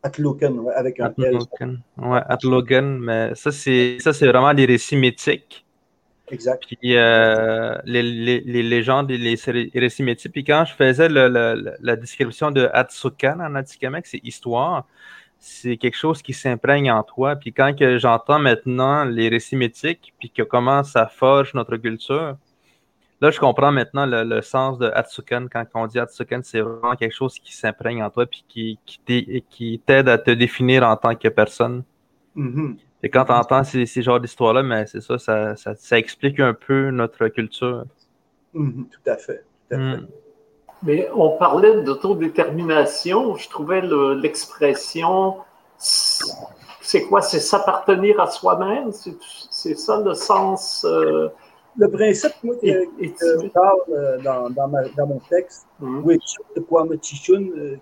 Atlogan, 0.01 0.59
ouais, 0.59 0.73
avec 0.73 0.99
un 0.99 1.07
Atlogan. 1.07 1.81
Ouais, 1.97 2.21
Atlogan, 2.27 2.97
mais 2.99 3.35
ça 3.35 3.51
c'est 3.51 3.97
ça 3.99 4.13
c'est 4.13 4.27
vraiment 4.27 4.53
des 4.53 4.65
récits 4.65 4.95
mythiques. 4.95 5.65
Exact. 6.31 6.63
Puis 6.67 6.95
euh, 6.95 7.75
les, 7.85 8.03
les, 8.03 8.41
les, 8.41 8.63
légendes 8.63 9.09
et 9.09 9.17
les, 9.17 9.35
récits 9.73 10.03
mythiques. 10.03 10.31
Puis 10.31 10.43
quand 10.43 10.63
je 10.65 10.73
faisais 10.75 11.09
le, 11.09 11.27
le, 11.27 11.75
la 11.81 11.95
description 11.95 12.51
de 12.51 12.69
Atsukan 12.71 13.39
en 13.39 13.55
Atikamek, 13.55 14.05
c'est 14.05 14.23
histoire 14.23 14.85
c'est 15.39 15.77
quelque 15.77 15.97
chose 15.97 16.21
qui 16.21 16.33
s'imprègne 16.33 16.91
en 16.91 17.01
toi. 17.03 17.35
Puis 17.35 17.53
quand 17.53 17.73
que 17.77 17.97
j'entends 17.97 18.39
maintenant 18.39 19.05
les 19.05 19.29
récits 19.29 19.55
mythiques, 19.55 20.13
puis 20.19 20.29
que 20.29 20.43
comment 20.43 20.83
ça 20.83 21.07
forge 21.07 21.53
notre 21.53 21.77
culture, 21.77 22.37
là, 23.21 23.31
je 23.31 23.39
comprends 23.39 23.71
maintenant 23.71 24.05
le, 24.05 24.41
sens 24.41 24.77
de 24.77 24.87
Atsukan. 24.93 25.47
Quand 25.51 25.65
on 25.73 25.87
dit 25.87 25.99
Atsukan, 25.99 26.41
c'est 26.43 26.59
vraiment 26.59 26.95
quelque 26.95 27.15
chose 27.15 27.39
qui 27.39 27.55
s'imprègne 27.55 28.03
en 28.03 28.09
toi, 28.09 28.25
puis 28.25 28.45
qui, 28.47 28.79
qui 29.49 29.81
t'aide 29.85 30.09
à 30.09 30.17
te 30.17 30.31
définir 30.31 30.83
en 30.83 30.97
tant 30.97 31.15
que 31.15 31.29
personne. 31.29 31.83
Mm-hmm. 32.35 32.77
Et 33.03 33.09
quand 33.09 33.25
tu 33.25 33.31
entends 33.31 33.63
ces, 33.63 33.85
ces 33.85 34.01
genres 34.01 34.19
d'histoires-là, 34.19 34.61
mais 34.61 34.85
c'est 34.87 35.01
ça 35.01 35.17
ça, 35.17 35.55
ça, 35.55 35.97
explique 35.97 36.39
un 36.41 36.53
peu 36.53 36.91
notre 36.91 37.29
culture. 37.29 37.85
Mm-hmm. 38.53 38.89
Tout 38.89 39.09
à 39.09 39.17
fait. 39.17 39.43
Tout 39.69 39.75
à 39.75 39.77
fait. 39.77 39.97
Mm. 40.01 40.07
Mais 40.83 41.09
on 41.13 41.37
parlait 41.37 41.81
d'autodétermination. 41.81 43.35
Je 43.35 43.49
trouvais 43.49 43.81
l'expression, 43.81 45.35
c'est 45.77 47.03
quoi? 47.03 47.21
C'est 47.21 47.39
s'appartenir 47.39 48.19
à 48.19 48.27
soi-même? 48.27 48.91
C'est 49.49 49.75
ça 49.75 49.99
le 49.99 50.13
sens? 50.13 50.85
Euh, 50.85 51.29
le 51.77 51.89
principe, 51.89 52.33
moi, 52.43 52.55
qui 52.57 53.49
parle 53.53 53.79
euh, 53.89 54.17
dans, 54.21 54.49
dans, 54.49 54.67
dans, 54.67 55.07
mon 55.07 55.19
texte, 55.29 55.67
quoi 56.67 56.85
euh, 56.85 57.77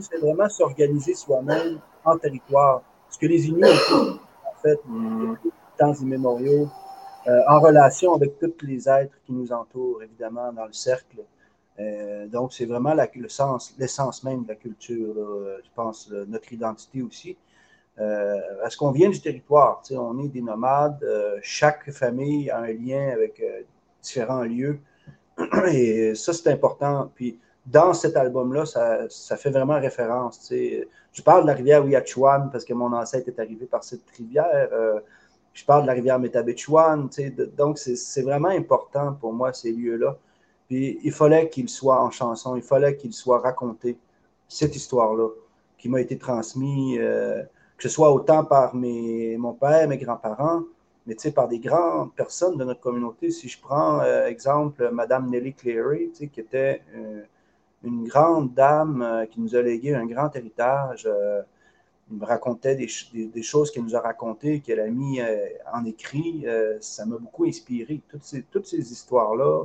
c'est 0.00 0.18
vraiment 0.18 0.48
s'organiser 0.48 1.14
soi-même 1.14 1.78
en 2.04 2.16
territoire. 2.16 2.82
Ce 3.10 3.18
que 3.18 3.26
les 3.26 3.48
Inuits 3.48 3.66
ont 3.92 4.18
en 4.46 4.62
fait, 4.62 4.80
hum. 4.88 5.36
temps 5.78 5.94
immémoriaux, 5.94 6.68
euh, 7.28 7.40
en 7.48 7.60
relation 7.60 8.14
avec 8.14 8.38
tous 8.38 8.66
les 8.66 8.88
êtres 8.88 9.14
qui 9.24 9.32
nous 9.32 9.52
entourent, 9.52 10.02
évidemment, 10.02 10.52
dans 10.52 10.66
le 10.66 10.72
cercle. 10.72 11.18
Euh, 11.78 12.26
donc, 12.26 12.52
c'est 12.52 12.66
vraiment 12.66 12.94
le 12.94 13.28
sens, 13.28 13.74
l'essence 13.78 14.24
même 14.24 14.42
de 14.42 14.48
la 14.48 14.56
culture, 14.56 15.14
je 15.64 15.70
pense, 15.74 16.10
notre 16.10 16.52
identité 16.52 17.02
aussi. 17.02 17.36
Euh, 18.00 18.38
parce 18.60 18.74
qu'on 18.74 18.90
vient 18.90 19.10
du 19.10 19.20
territoire, 19.20 19.82
on 19.92 20.18
est 20.18 20.28
des 20.28 20.42
nomades, 20.42 21.04
chaque 21.42 21.90
famille 21.92 22.50
a 22.50 22.58
un 22.58 22.72
lien 22.72 23.10
avec 23.12 23.42
différents 24.02 24.42
lieux, 24.42 24.80
et 25.70 26.14
ça, 26.14 26.32
c'est 26.32 26.50
important. 26.50 27.10
Puis, 27.14 27.38
dans 27.64 27.94
cet 27.94 28.16
album-là, 28.16 28.66
ça, 28.66 29.08
ça, 29.08 29.36
fait 29.36 29.50
vraiment 29.50 29.78
référence. 29.78 30.50
Je 30.50 31.22
parle 31.22 31.42
de 31.42 31.46
la 31.46 31.54
rivière 31.54 31.84
Ouiachuan 31.84 32.50
parce 32.50 32.64
que 32.64 32.74
mon 32.74 32.92
ancêtre 32.92 33.28
est 33.28 33.38
arrivé 33.38 33.66
par 33.66 33.84
cette 33.84 34.10
rivière 34.10 34.68
je 35.52 35.64
parle 35.64 35.82
de 35.82 35.86
la 35.86 35.92
rivière 35.92 36.18
Métabetchouane, 36.18 37.08
donc 37.56 37.78
c'est 37.78 38.22
vraiment 38.22 38.48
important 38.48 39.14
pour 39.14 39.32
moi, 39.32 39.52
ces 39.52 39.72
lieux-là. 39.72 40.16
Puis 40.68 40.98
il 41.02 41.12
fallait 41.12 41.48
qu'ils 41.50 41.68
soient 41.68 42.02
en 42.02 42.10
chanson, 42.10 42.56
il 42.56 42.62
fallait 42.62 42.96
qu'ils 42.96 43.12
soient 43.12 43.40
racontés, 43.40 43.98
cette 44.48 44.74
histoire-là, 44.74 45.28
qui 45.76 45.88
m'a 45.88 46.00
été 46.00 46.16
transmise, 46.16 46.98
euh, 47.00 47.42
que 47.76 47.82
ce 47.82 47.88
soit 47.88 48.12
autant 48.12 48.44
par 48.44 48.74
mes, 48.74 49.36
mon 49.36 49.52
père, 49.52 49.86
mes 49.88 49.98
grands-parents, 49.98 50.62
mais 51.06 51.16
par 51.34 51.48
des 51.48 51.58
grandes 51.58 52.14
personnes 52.14 52.56
de 52.56 52.64
notre 52.64 52.80
communauté. 52.80 53.30
Si 53.30 53.48
je 53.48 53.60
prends, 53.60 54.00
euh, 54.00 54.26
exemple, 54.26 54.88
Madame 54.92 55.28
Nelly 55.28 55.52
Cleary, 55.52 56.12
qui 56.12 56.40
était 56.40 56.82
euh, 56.94 57.22
une 57.82 58.06
grande 58.06 58.54
dame 58.54 59.26
qui 59.30 59.40
nous 59.40 59.56
a 59.56 59.62
légué 59.62 59.94
un 59.94 60.06
grand 60.06 60.34
héritage 60.36 61.08
me 62.12 62.24
racontait 62.24 62.76
des, 62.76 63.42
choses 63.42 63.70
qu'il 63.70 63.82
nous 63.82 63.96
a 63.96 64.00
racontées, 64.00 64.60
qu'elle 64.60 64.80
a 64.80 64.88
mis 64.88 65.20
en 65.72 65.84
écrit. 65.84 66.46
ça 66.80 67.06
m'a 67.06 67.16
beaucoup 67.18 67.44
inspiré, 67.44 68.00
toutes 68.08 68.66
ces, 68.66 68.92
histoires-là 68.92 69.64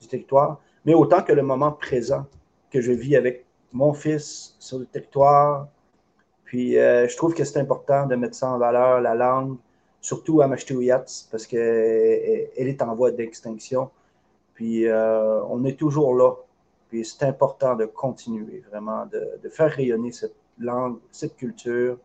du 0.00 0.06
territoire, 0.06 0.60
mais 0.84 0.94
autant 0.94 1.22
que 1.22 1.32
le 1.32 1.42
moment 1.42 1.72
présent 1.72 2.26
que 2.70 2.80
je 2.80 2.92
vis 2.92 3.16
avec 3.16 3.44
mon 3.72 3.92
fils 3.92 4.54
sur 4.58 4.78
le 4.78 4.86
territoire. 4.86 5.68
Puis 6.44 6.72
je 6.72 7.16
trouve 7.16 7.34
que 7.34 7.44
c'est 7.44 7.58
important 7.58 8.06
de 8.06 8.16
mettre 8.16 8.34
ça 8.34 8.50
en 8.50 8.58
valeur, 8.58 9.00
la 9.00 9.14
langue, 9.14 9.56
surtout 10.00 10.40
à 10.40 10.46
Mashtouiats, 10.46 11.26
parce 11.30 11.46
qu'elle 11.46 12.48
est 12.56 12.82
en 12.82 12.94
voie 12.94 13.10
d'extinction. 13.10 13.90
Puis 14.54 14.86
on 14.90 15.64
est 15.64 15.78
toujours 15.78 16.14
là 16.14 16.34
puis 16.88 17.04
c'est 17.04 17.24
important 17.24 17.76
de 17.76 17.84
continuer 17.84 18.64
vraiment, 18.70 19.06
de, 19.06 19.48
faire 19.48 19.70
rayonner 19.70 20.12
cette 20.12 20.34
langue, 20.60 20.98
cette 21.10 21.36
culture. 21.36 21.98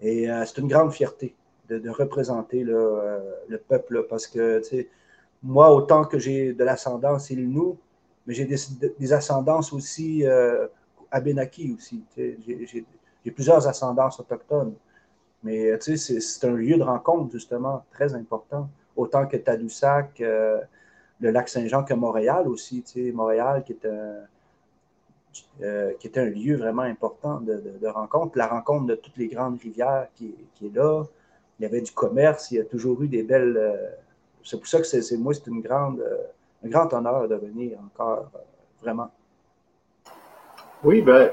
Et 0.00 0.30
euh, 0.30 0.44
c'est 0.46 0.58
une 0.58 0.68
grande 0.68 0.92
fierté 0.92 1.34
de, 1.68 1.88
représenter 1.90 2.64
euh, 2.66 3.20
le 3.48 3.58
peuple 3.58 4.06
parce 4.08 4.26
que, 4.26 4.60
moi, 5.42 5.72
autant 5.72 6.04
que 6.04 6.18
j'ai 6.18 6.52
de 6.52 6.64
l'ascendance 6.64 7.30
nous, 7.46 7.78
mais 8.26 8.34
j'ai 8.34 8.44
des, 8.44 9.12
ascendances 9.12 9.72
aussi 9.72 10.26
euh, 10.26 10.66
aussi. 11.74 12.02
J'ai 12.16 13.30
plusieurs 13.30 13.66
ascendances 13.66 14.20
autochtones. 14.20 14.74
Mais 15.42 15.78
sais, 15.96 16.20
c'est 16.20 16.46
un 16.46 16.54
lieu 16.54 16.76
de 16.76 16.82
rencontre, 16.82 17.32
justement, 17.32 17.84
très 17.92 18.14
important. 18.14 18.68
Autant 18.96 19.26
que 19.26 19.36
Tadoussac, 19.36 20.18
le 20.18 21.30
lac 21.30 21.48
Saint-Jean 21.48 21.84
que 21.84 21.94
Montréal 21.94 22.46
aussi. 22.48 22.84
Montréal 23.14 23.64
qui 23.64 23.72
est 23.72 23.86
un, 23.86 24.26
euh, 25.62 25.92
qui 26.00 26.06
était 26.06 26.20
un 26.20 26.30
lieu 26.30 26.56
vraiment 26.56 26.82
important 26.82 27.40
de, 27.40 27.86
rencontre. 27.86 28.36
La 28.36 28.46
rencontre 28.46 28.86
de 28.86 28.94
toutes 28.94 29.16
les 29.16 29.28
grandes 29.28 29.60
rivières 29.60 30.06
qui, 30.16 30.34
est 30.64 30.74
là. 30.74 31.04
Il 31.58 31.62
y 31.64 31.66
avait 31.66 31.82
du 31.82 31.92
commerce, 31.92 32.50
il 32.50 32.56
y 32.56 32.60
a 32.60 32.64
toujours 32.64 33.02
eu 33.02 33.08
des 33.08 33.22
belles. 33.22 33.56
Euh, 33.56 33.90
c'est 34.42 34.56
pour 34.56 34.66
ça 34.66 34.78
que 34.78 34.84
c'est, 34.84 35.16
moi, 35.18 35.34
c'est 35.34 35.46
une 35.46 35.60
grande, 35.60 36.00
euh, 36.00 36.16
un 36.64 36.68
grand 36.68 36.92
honneur 36.94 37.28
de 37.28 37.34
venir 37.36 37.78
encore, 37.84 38.30
vraiment. 38.82 39.10
Oui, 40.82 41.02
ben, 41.02 41.30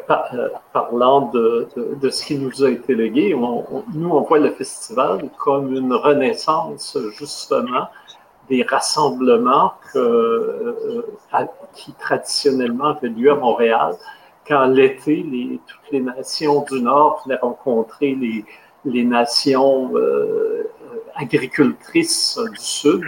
parlant 0.73 1.31
de, 1.31 1.69
ce 2.09 2.25
qui 2.25 2.37
nous 2.37 2.63
a 2.65 2.69
été 2.69 2.93
légué, 2.95 3.33
nous, 3.33 4.09
on 4.09 4.21
voit 4.21 4.39
le 4.39 4.51
festival 4.51 5.29
comme 5.37 5.73
une 5.73 5.93
renaissance, 5.93 6.97
justement, 7.17 7.87
des 8.49 8.63
rassemblements 8.63 9.73
euh, 9.95 11.03
qui 11.73 11.93
traditionnellement 11.93 12.87
avaient 12.87 13.09
lieu 13.09 13.31
à 13.31 13.35
Montréal. 13.35 13.95
Quand 14.47 14.65
l'été, 14.65 15.25
toutes 15.67 15.91
les 15.91 15.99
nations 15.99 16.63
du 16.63 16.81
Nord 16.81 17.21
venaient 17.25 17.39
rencontrer 17.41 18.15
les, 18.85 19.03
nations 19.03 19.91
euh, 19.95 20.69
agricultrices 21.15 22.39
du 22.51 22.57
Sud 22.57 23.03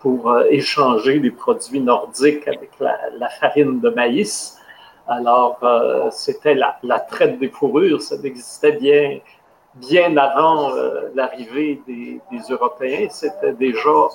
pour 0.00 0.30
euh, 0.30 0.44
échanger 0.50 1.20
des 1.20 1.30
produits 1.30 1.80
nordiques 1.80 2.46
avec 2.48 2.70
la, 2.80 3.28
farine 3.40 3.78
de 3.80 3.90
maïs. 3.90 4.58
Alors, 5.06 5.60
c'était 6.10 6.56
la, 6.56 6.98
traite 6.98 7.38
des 7.38 7.48
fourrures, 7.48 8.02
ça 8.02 8.16
existait 8.24 8.72
bien, 8.72 9.20
bien 9.76 10.16
avant 10.16 10.72
l'arrivée 11.14 11.80
des, 11.86 12.20
Européens. 12.50 13.06
C'était 13.08 13.52
déjà 13.52 14.08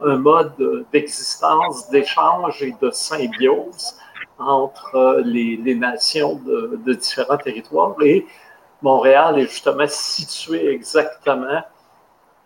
un 0.00 0.16
mode 0.16 0.86
d'existence, 0.92 1.88
d'échange 1.90 2.62
et 2.62 2.74
de 2.80 2.90
symbiose 2.90 3.96
entre 4.38 5.22
les, 5.24 5.74
nations 5.74 6.40
de, 6.44 6.94
différents 6.94 7.36
territoires. 7.36 7.94
Et 8.02 8.26
Montréal 8.82 9.38
est 9.38 9.46
justement 9.46 9.86
situé 9.86 10.68
exactement 10.68 11.62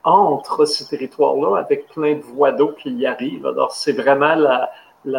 entre 0.04 0.64
ces 0.64 0.86
territoires-là, 0.86 1.58
avec 1.58 1.88
plein 1.88 2.14
de 2.14 2.22
voies 2.22 2.52
d'eau 2.52 2.72
qui 2.72 2.90
y 2.90 3.06
arrivent. 3.06 3.46
Alors, 3.46 3.72
c'est 3.72 3.92
vraiment 3.92 4.34
la, 4.34 4.70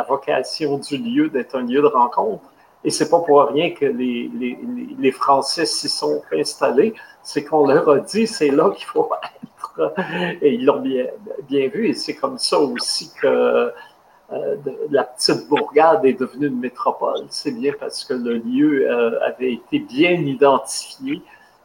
vocation 0.08 0.78
du 0.78 0.98
lieu 0.98 1.30
d'être 1.30 1.56
un 1.56 1.64
lieu 1.64 1.82
de 1.82 1.88
rencontre. 1.88 2.44
Et 2.84 2.92
c'est 2.92 3.10
pas 3.10 3.20
pour 3.20 3.42
rien 3.42 3.72
que 3.72 3.86
les, 3.86 4.32
les 4.98 5.12
Français 5.12 5.66
s'y 5.66 5.90
sont 5.90 6.22
installés, 6.32 6.94
c'est 7.22 7.44
qu'on 7.44 7.68
leur 7.68 7.90
a 7.90 8.00
dit, 8.00 8.26
c'est 8.26 8.50
là 8.50 8.72
qu'il 8.72 8.86
faut 8.86 9.10
être 9.24 9.49
et 10.42 10.54
ils 10.54 10.66
l'ont 10.66 10.80
bien, 10.80 11.08
vu. 11.50 11.90
Et 11.90 11.94
c'est 11.94 12.16
comme 12.16 12.38
ça 12.38 12.60
aussi 12.60 13.12
que 13.22 13.72
euh, 14.32 14.56
la 14.92 15.04
petite 15.04 15.48
bourgade 15.48 16.06
est 16.06 16.20
devenue 16.20 16.48
une 16.48 16.60
métropole. 16.60 17.26
C'est 17.30 17.52
bien 17.52 17.74
parce 17.80 18.04
que 18.04 18.14
le 18.14 18.38
lieu 18.38 18.90
euh, 18.90 19.20
avait 19.26 19.54
été 19.54 19.80
bien 19.80 20.12
identifié 20.12 21.22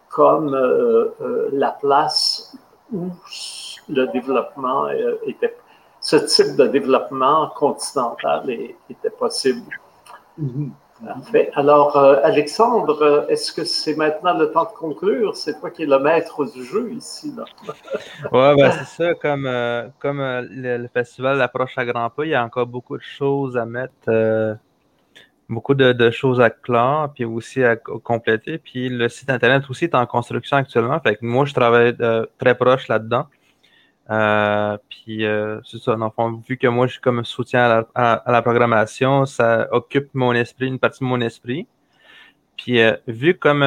comme 0.09 0.55
euh, 0.55 1.48
la 1.53 1.72
place 1.72 2.57
où 2.92 3.09
le 3.88 4.07
développement 4.07 4.88
était, 5.27 5.57
ce 6.00 6.16
type 6.16 6.57
de 6.57 6.66
développement 6.66 7.50
continental 7.57 8.48
était 8.88 9.11
possible. 9.11 9.62
Mm-hmm. 10.40 10.70
Alors, 11.54 11.96
euh, 11.96 12.20
Alexandre, 12.22 13.02
euh, 13.02 13.26
est-ce 13.26 13.52
que 13.52 13.64
c'est 13.64 13.96
maintenant 13.96 14.38
le 14.38 14.50
temps 14.52 14.64
de 14.64 14.70
conclure? 14.70 15.37
C'est 15.37 15.59
toi 15.59 15.70
qui 15.70 15.83
es 15.83 15.87
le 15.87 15.98
maître 15.98 16.44
du 16.44 16.64
jeu 16.64 16.92
ici. 16.92 17.35
Oui, 18.33 18.57
ben, 18.57 18.70
c'est 18.70 19.02
ça. 19.02 19.14
Comme, 19.14 19.46
euh, 19.46 19.88
comme 19.98 20.20
le, 20.20 20.88
festival 20.88 21.40
approche 21.42 21.76
à 21.76 21.85
grands 21.85 22.11
pas, 22.11 22.24
il 22.24 22.30
y 22.30 22.35
a 22.35 22.44
encore 22.44 22.66
beaucoup 22.66 22.96
de 22.96 23.02
choses 23.02 23.57
à 23.57 23.66
mettre, 23.66 24.57
beaucoup 25.48 25.74
de, 25.74 26.11
choses 26.11 26.40
à 26.40 26.50
clore, 26.50 27.12
puis 27.12 27.24
aussi 27.24 27.64
à 27.64 27.76
compléter. 27.76 28.59
Puis 28.59 28.88
le 28.88 29.09
site 29.09 29.30
Internet 29.30 29.64
aussi 29.68 29.85
est 29.85 29.94
en 29.94 30.07
construction 30.07 30.59
actuellement. 30.59 31.00
Moi, 31.20 31.44
je 31.44 31.54
travaille 31.54 31.96
très 32.38 32.54
proche 32.54 32.88
là-dedans. 32.88 33.26
Euh, 34.11 34.77
puis 34.90 35.25
euh, 35.25 35.61
c'est 35.64 35.79
ça, 35.79 35.97
dans 35.97 36.12
vu 36.47 36.59
que 36.59 36.67
moi 36.67 36.87
je 36.87 36.93
suis 36.93 37.01
comme 37.01 37.25
soutien 37.25 37.85
à 37.95 38.23
la, 38.27 38.43
programmation, 38.43 39.25
ça 39.27 39.69
occupe 39.73 40.11
mon 40.14 40.33
esprit, 40.33 40.67
une 40.67 40.79
partie 40.79 41.01
de 41.01 41.09
mon 41.09 41.21
esprit. 41.21 41.67
Puis 42.57 42.81
euh, 42.81 42.97
vu 43.09 43.37
comme 43.38 43.64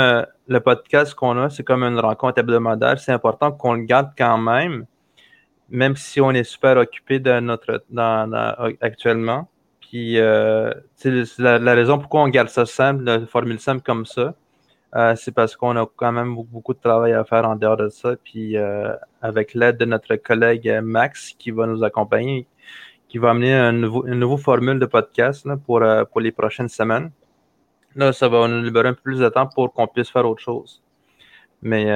le 0.47 0.59
podcast 0.59 1.13
qu'on 1.15 1.37
a, 1.37 1.49
c'est 1.49 1.63
comme 1.63 1.83
une 1.83 1.99
rencontre 1.99 2.39
hebdomadaire, 2.39 2.99
c'est 2.99 3.11
important 3.11 3.51
qu'on 3.51 3.73
le 3.73 3.83
garde 3.83 4.11
quand 4.17 4.37
même, 4.37 4.85
même 5.69 5.95
si 5.95 6.21
on 6.21 6.31
est 6.31 6.43
super 6.43 6.77
occupé 6.77 7.19
de 7.19 7.39
notre 7.39 7.83
dans, 7.89 8.31
actuellement. 8.81 9.49
Puis 9.81 10.17
c'est 10.95 11.39
la, 11.39 11.59
la, 11.59 11.73
raison 11.73 11.97
pourquoi 11.97 12.21
on 12.21 12.29
garde 12.29 12.49
ça 12.49 12.65
simple, 12.65 13.03
la 13.03 13.25
formule 13.25 13.59
simple 13.59 13.81
comme 13.83 14.05
ça. 14.05 14.35
Euh, 14.95 15.15
c'est 15.15 15.33
parce 15.33 15.55
qu'on 15.55 15.75
a 15.75 15.85
quand 15.95 16.11
même 16.11 16.35
beaucoup 16.35 16.73
de 16.73 16.79
travail 16.79 17.13
à 17.13 17.23
faire 17.25 17.47
en 17.47 17.55
dehors 17.55 17.77
de 17.77 17.89
ça. 17.89 18.15
Puis 18.23 18.57
euh, 18.57 18.93
avec 19.21 19.53
l'aide 19.53 19.77
de 19.77 19.85
notre 19.85 20.15
collègue 20.15 20.79
Max 20.81 21.33
qui 21.37 21.51
va 21.51 21.67
nous 21.67 21.83
accompagner, 21.83 22.47
qui 23.09 23.17
va 23.17 23.31
amener 23.31 23.53
un 23.53 23.73
nouveau, 23.73 24.05
une 24.05 24.19
nouvelle 24.19 24.43
formule 24.43 24.79
de 24.79 24.85
podcast 24.85 25.47
pour, 25.65 25.81
euh, 25.81 26.05
pour 26.05 26.21
les 26.21 26.31
prochaines 26.31 26.69
semaines. 26.69 27.11
Là, 27.95 28.13
ça 28.13 28.29
va 28.29 28.47
nous 28.47 28.61
libérer 28.61 28.89
un 28.89 28.93
peu 28.93 29.01
plus 29.01 29.19
de 29.19 29.29
temps 29.29 29.47
pour 29.47 29.73
qu'on 29.73 29.87
puisse 29.87 30.09
faire 30.09 30.27
autre 30.27 30.41
chose. 30.41 30.81
Mais 31.63 31.87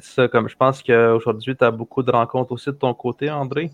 ça, 0.00 0.26
comme 0.28 0.48
je 0.48 0.56
pense 0.56 0.82
qu'aujourd'hui, 0.82 1.54
tu 1.54 1.62
as 1.62 1.70
beaucoup 1.70 2.02
de 2.02 2.10
rencontres 2.10 2.52
aussi 2.52 2.70
de 2.70 2.76
ton 2.76 2.94
côté, 2.94 3.30
André. 3.30 3.70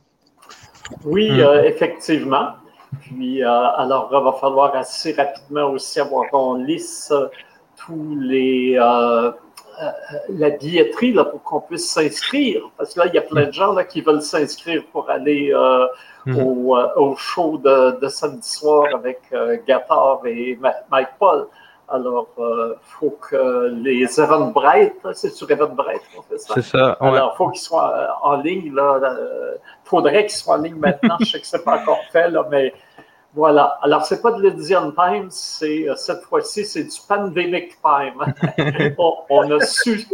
Oui, 1.05 1.31
hmm. 1.31 1.65
effectivement. 1.65 2.55
Puis, 3.03 3.45
alors, 3.45 4.11
il 4.11 4.25
va 4.25 4.33
falloir 4.33 4.75
assez 4.75 5.13
rapidement 5.13 5.71
aussi 5.71 6.01
avoir 6.01 6.35
en 6.35 6.57
liste 6.57 7.15
tous 7.89 8.17
les, 8.21 8.77
euh, 8.79 9.31
euh, 9.31 9.91
la 10.29 10.51
billetterie 10.51 11.13
là, 11.13 11.25
pour 11.25 11.43
qu'on 11.43 11.61
puisse 11.61 11.91
s'inscrire. 11.91 12.63
Parce 12.77 12.95
que 12.95 13.01
là, 13.01 13.07
il 13.07 13.15
y 13.15 13.19
a 13.19 13.23
plein 13.23 13.47
de 13.47 13.53
gens 13.53 13.73
là, 13.73 13.85
qui 13.85 14.03
veulent 14.03 14.23
s'inscrire 14.23 14.83
pour 14.93 15.09
aller 15.09 15.53
euh, 15.55 15.87
hmm. 16.27 16.39
au, 16.39 16.77
au, 16.97 17.17
show 17.17 17.59
de, 17.59 17.99
de, 17.99 18.09
samedi 18.09 18.49
soir 18.49 18.87
avec 18.95 19.21
Gattard 19.67 20.21
et 20.27 20.59
Mike 20.91 21.09
Paul. 21.19 21.49
Alors, 21.91 22.29
il 22.37 22.75
faut 22.83 23.17
que 23.31 23.71
les 23.83 24.05
Bright, 24.53 24.95
c'est 25.15 25.31
sur 25.31 25.47
Bright 25.47 26.03
qu'on 26.15 26.21
fait 26.21 26.37
ça. 26.37 26.55
C'est 26.55 26.63
ça. 26.63 26.99
Alors, 27.01 27.33
il 27.33 27.37
faut 27.39 27.49
qu'ils 27.49 27.63
soient 27.63 28.19
en 28.23 28.37
ligne. 28.37 28.65
Il 28.67 29.59
faudrait 29.85 30.27
qu'ils 30.27 30.37
soient 30.37 30.57
en 30.57 30.63
ligne 30.63 30.77
maintenant. 30.77 31.17
Je 31.21 31.25
sais 31.25 31.41
que 31.41 31.47
ce 31.47 31.57
n'est 31.57 31.63
pas 31.63 31.81
encore 31.81 32.03
fait, 32.13 32.29
là, 32.29 32.47
mais 32.51 32.75
voilà. 33.35 33.79
Alors, 33.83 34.05
c'est 34.07 34.23
pas 34.23 34.33
de 34.33 34.43
l'Edion 34.43 34.93
Time, 34.93 35.27
c'est 35.31 35.89
euh, 35.89 35.95
cette 35.97 36.23
fois-ci, 36.23 36.65
c'est 36.65 36.85
du 36.85 36.99
Pandemic 37.07 37.77
Time. 37.83 38.95
on, 39.29 39.51
a 39.51 39.61
su, 39.61 40.07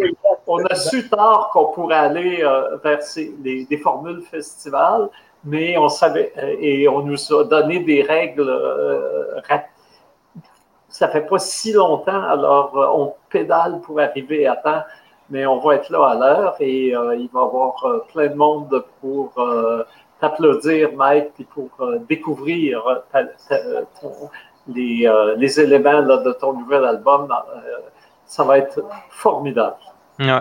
on 0.46 0.64
a 0.64 0.74
su 0.74 1.09
tard 1.09 1.50
qu'on 1.53 1.66
pourrait 1.66 1.94
aller 1.94 2.42
euh, 2.42 2.77
vers 2.83 2.98
des 3.16 3.81
formules 3.83 4.22
festivals, 4.22 5.09
mais 5.44 5.79
on 5.79 5.88
savait 5.88 6.33
euh, 6.38 6.57
et 6.59 6.88
on 6.88 7.03
nous 7.03 7.33
a 7.33 7.44
donné 7.44 7.81
des 7.81 8.03
règles 8.03 8.50
rapides. 9.48 9.70
Ça 10.88 11.09
fait 11.09 11.27
pas 11.27 11.38
si 11.38 11.72
longtemps, 11.72 12.22
alors 12.22 12.72
on 12.96 13.14
pédale 13.29 13.81
pour 13.81 14.00
arriver 14.00 14.46
à 14.46 14.57
temps, 14.57 14.83
mais 15.31 15.44
on 15.46 15.59
va 15.59 15.77
être 15.77 15.90
là 15.90 16.07
à 16.11 16.14
l'heure 16.14 16.57
et 16.61 16.88
il 16.88 16.94
va 16.94 17.14
y 17.14 17.42
avoir 17.42 17.74
plein 18.12 18.29
de 18.29 18.35
monde 18.35 18.85
pour 19.00 19.33
t'applaudir, 20.24 20.92
Mike, 20.96 21.32
puis 21.34 21.44
pour 21.44 21.70
euh, 21.80 21.98
découvrir 22.08 22.82
euh, 22.87 23.82
les, 24.68 25.06
euh, 25.06 25.34
les, 25.37 25.60
éléments 25.60 26.02
de 26.02 26.32
ton 26.32 26.54
nouvel 26.54 26.84
album 26.84 27.28
ça 28.26 28.42
va 28.44 28.58
être 28.58 28.82
formidable. 29.10 29.76
Ouais, 30.18 30.40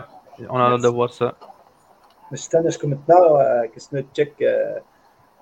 on 0.49 0.57
a 0.57 0.73
hâte 0.73 0.81
de 0.81 0.87
voir 0.87 1.11
ça. 1.11 1.33
Nastana 2.31 2.71
Shkometna, 2.71 3.67
Kisna 3.73 4.01
Tchèque, 4.13 4.43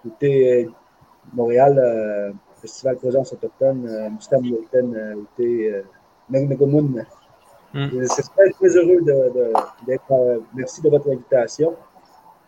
côté 0.02 0.70
Montréal, 1.34 2.34
Festival 2.60 2.98
Présence 2.98 3.32
Autochtone, 3.34 4.10
Mustam 4.10 4.44
Yolten, 4.44 5.16
côté 5.16 5.84
Megomun. 6.30 7.06
Je 7.74 8.06
suis 8.06 8.24
très 8.58 8.76
heureux 8.76 9.02
d'être. 9.86 10.42
merci 10.56 10.82
de 10.82 10.90
votre 10.90 11.10
invitation. 11.10 11.76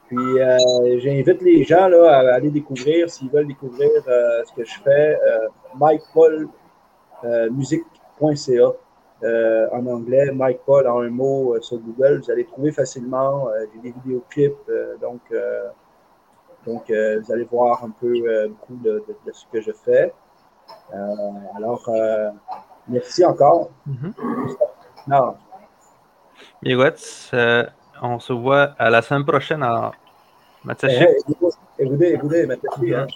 Puis 0.07 0.17
euh, 0.17 0.57
j'invite 0.99 1.41
les 1.41 1.63
gens 1.63 1.87
là, 1.87 2.17
à 2.17 2.33
aller 2.35 2.49
découvrir, 2.49 3.09
s'ils 3.09 3.29
veulent 3.29 3.47
découvrir 3.47 3.89
euh, 4.07 4.43
ce 4.45 4.53
que 4.53 4.65
je 4.65 4.79
fais, 4.83 5.17
euh, 5.21 5.47
MikePaulMusic.ca 5.79 8.73
en 9.71 9.87
anglais, 9.87 10.31
Mike 10.33 10.59
Paul 10.65 10.85
en 10.87 11.01
un 11.01 11.09
mot 11.09 11.55
sur 11.61 11.77
Google. 11.77 12.19
Vous 12.23 12.31
allez 12.31 12.43
trouver 12.43 12.73
facilement. 12.73 13.47
J'ai 13.73 13.79
des 13.79 13.91
vidéoclips, 13.91 14.69
donc, 14.99 15.21
donc 16.65 16.89
vous 16.89 17.31
allez 17.31 17.45
voir 17.45 17.81
un 17.85 17.91
peu 17.91 18.11
beaucoup 18.49 18.75
de, 18.83 19.01
ce 19.31 19.45
que 19.49 19.61
je 19.61 19.71
fais. 19.71 20.13
alors, 21.55 21.89
merci 22.89 23.23
encore. 23.23 23.69
Mm 23.85 24.11
-hmm. 25.07 25.35
On 28.03 28.19
se 28.19 28.33
voit 28.33 28.75
à 28.77 28.89
la 28.89 29.01
semaine 29.01 29.25
prochaine. 29.25 29.63
Alors. 29.63 29.95
Écoutez, 31.79 32.13
écoutez. 32.13 32.47
Hein. 32.93 33.07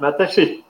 Matashi. 0.00 0.61